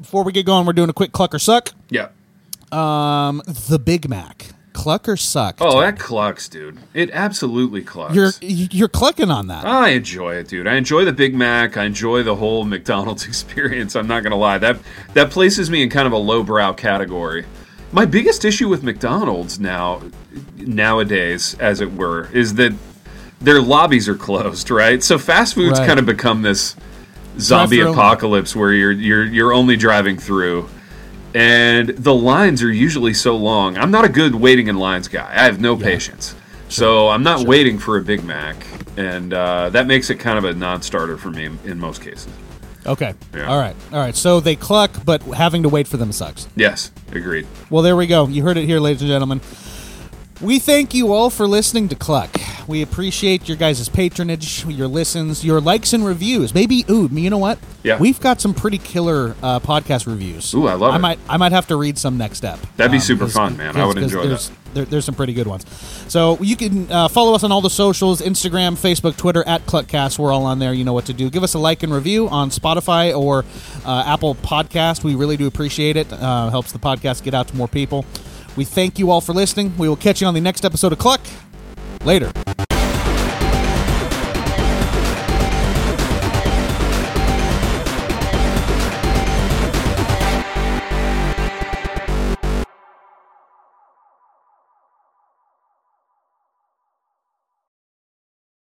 Before 0.00 0.24
we 0.24 0.32
get 0.32 0.44
going, 0.46 0.66
we're 0.66 0.72
doing 0.72 0.90
a 0.90 0.94
quick 0.94 1.12
cluck 1.12 1.34
or 1.34 1.38
suck. 1.38 1.70
Yeah. 1.88 2.08
Um, 2.72 3.42
the 3.46 3.78
Big 3.78 4.08
Mac. 4.08 4.48
Cluck 4.72 5.08
or 5.08 5.16
suck? 5.16 5.58
Oh, 5.60 5.80
Ted? 5.80 5.94
that 5.94 6.00
clucks, 6.00 6.48
dude. 6.48 6.78
It 6.94 7.10
absolutely 7.12 7.82
clucks. 7.82 8.14
you're 8.16 8.32
you're 8.42 8.88
clucking 8.88 9.30
on 9.30 9.46
that. 9.46 9.64
I 9.64 9.90
enjoy 9.90 10.34
it, 10.34 10.48
dude. 10.48 10.66
I 10.66 10.74
enjoy 10.74 11.04
the 11.04 11.12
Big 11.12 11.32
Mac. 11.32 11.76
I 11.76 11.84
enjoy 11.84 12.24
the 12.24 12.34
whole 12.34 12.64
McDonald's 12.64 13.24
experience. 13.28 13.94
I'm 13.94 14.08
not 14.08 14.24
gonna 14.24 14.36
lie. 14.36 14.58
That 14.58 14.78
that 15.12 15.30
places 15.30 15.70
me 15.70 15.84
in 15.84 15.90
kind 15.90 16.08
of 16.08 16.12
a 16.12 16.18
lowbrow 16.18 16.72
category. 16.72 17.46
My 17.94 18.06
biggest 18.06 18.44
issue 18.44 18.68
with 18.68 18.82
McDonald's 18.82 19.60
now, 19.60 20.02
nowadays, 20.56 21.54
as 21.60 21.80
it 21.80 21.92
were, 21.94 22.28
is 22.32 22.54
that 22.54 22.72
their 23.40 23.60
lobbies 23.62 24.08
are 24.08 24.16
closed. 24.16 24.68
Right, 24.68 25.00
so 25.00 25.16
fast 25.16 25.54
food's 25.54 25.78
Right. 25.78 25.86
kind 25.86 26.00
of 26.00 26.04
become 26.04 26.42
this 26.42 26.74
zombie 27.38 27.78
apocalypse 27.78 28.56
where 28.56 28.72
you're 28.72 28.90
you're 28.90 29.24
you're 29.24 29.52
only 29.52 29.76
driving 29.76 30.18
through. 30.18 30.68
And 31.36 31.90
the 31.90 32.14
lines 32.14 32.64
are 32.64 32.72
usually 32.72 33.14
so 33.14 33.36
long. 33.36 33.76
I'm 33.78 33.92
not 33.92 34.04
a 34.04 34.08
good 34.08 34.34
waiting 34.34 34.66
in 34.66 34.76
lines 34.76 35.06
guy. 35.06 35.30
I 35.32 35.44
have 35.44 35.60
no 35.60 35.76
patience. 35.76 36.34
So 36.68 37.08
I'm 37.10 37.22
not 37.22 37.46
waiting 37.46 37.78
for 37.78 37.96
a 37.98 38.02
Big 38.02 38.24
Mac, 38.24 38.56
and 38.96 39.32
uh, 39.32 39.70
that 39.70 39.86
makes 39.86 40.10
it 40.10 40.16
kind 40.16 40.36
of 40.36 40.44
a 40.44 40.52
non-starter 40.54 41.16
for 41.16 41.30
me 41.30 41.48
in 41.64 41.78
most 41.78 42.02
cases. 42.02 42.28
Okay. 42.86 43.14
Yeah. 43.34 43.46
All 43.46 43.58
right. 43.58 43.74
All 43.92 43.98
right. 43.98 44.14
So 44.14 44.40
they 44.40 44.56
cluck, 44.56 44.92
but 45.04 45.22
having 45.22 45.62
to 45.62 45.68
wait 45.68 45.88
for 45.88 45.96
them 45.96 46.12
sucks. 46.12 46.46
Yes, 46.56 46.90
agreed. 47.12 47.46
Well, 47.70 47.82
there 47.82 47.96
we 47.96 48.06
go. 48.06 48.26
You 48.28 48.42
heard 48.42 48.56
it 48.56 48.66
here, 48.66 48.80
ladies 48.80 49.02
and 49.02 49.08
gentlemen. 49.08 49.40
We 50.40 50.58
thank 50.58 50.94
you 50.94 51.12
all 51.12 51.30
for 51.30 51.46
listening 51.46 51.88
to 51.88 51.94
Kluck. 51.94 52.36
We 52.66 52.82
appreciate 52.82 53.48
your 53.48 53.56
guys' 53.56 53.88
patronage, 53.88 54.64
your 54.66 54.88
listens, 54.88 55.44
your 55.44 55.60
likes 55.60 55.92
and 55.92 56.04
reviews. 56.04 56.54
Maybe, 56.54 56.84
ooh, 56.90 57.08
you 57.12 57.30
know 57.30 57.38
what? 57.38 57.58
Yeah. 57.82 57.98
We've 57.98 58.18
got 58.18 58.40
some 58.40 58.54
pretty 58.54 58.78
killer 58.78 59.36
uh, 59.42 59.60
podcast 59.60 60.06
reviews. 60.06 60.54
Ooh, 60.54 60.66
I 60.66 60.74
love 60.74 60.92
I 60.92 60.96
it. 60.96 61.00
might, 61.00 61.18
I 61.28 61.36
might 61.36 61.52
have 61.52 61.66
to 61.68 61.76
read 61.76 61.98
some 61.98 62.16
next 62.16 62.38
step. 62.38 62.58
That'd 62.76 62.92
be 62.92 62.98
super 62.98 63.28
fun, 63.28 63.56
man. 63.56 63.76
I 63.76 63.84
would 63.86 63.98
enjoy 63.98 64.28
that. 64.28 64.50
There, 64.72 64.84
there's 64.84 65.04
some 65.04 65.14
pretty 65.14 65.34
good 65.34 65.46
ones. 65.46 65.64
So 66.08 66.36
you 66.40 66.56
can 66.56 66.90
uh, 66.90 67.08
follow 67.08 67.34
us 67.34 67.44
on 67.44 67.52
all 67.52 67.60
the 67.60 67.70
socials: 67.70 68.20
Instagram, 68.20 68.72
Facebook, 68.72 69.16
Twitter 69.16 69.44
at 69.46 69.64
Kluckcast. 69.66 70.18
We're 70.18 70.32
all 70.32 70.46
on 70.46 70.58
there. 70.58 70.72
You 70.72 70.84
know 70.84 70.92
what 70.92 71.06
to 71.06 71.12
do. 71.12 71.30
Give 71.30 71.44
us 71.44 71.54
a 71.54 71.58
like 71.58 71.82
and 71.84 71.92
review 71.94 72.28
on 72.28 72.50
Spotify 72.50 73.16
or 73.16 73.44
uh, 73.84 74.02
Apple 74.06 74.34
Podcast. 74.34 75.04
We 75.04 75.14
really 75.14 75.36
do 75.36 75.46
appreciate 75.46 75.96
it. 75.96 76.12
Uh, 76.12 76.50
helps 76.50 76.72
the 76.72 76.80
podcast 76.80 77.22
get 77.22 77.34
out 77.34 77.48
to 77.48 77.56
more 77.56 77.68
people. 77.68 78.04
We 78.56 78.64
thank 78.64 78.98
you 78.98 79.10
all 79.10 79.20
for 79.20 79.32
listening. 79.32 79.76
We 79.78 79.88
will 79.88 79.96
catch 79.96 80.20
you 80.20 80.26
on 80.26 80.34
the 80.34 80.40
next 80.40 80.64
episode 80.64 80.92
of 80.92 80.98
Kluck. 80.98 81.20
Later. 82.04 82.32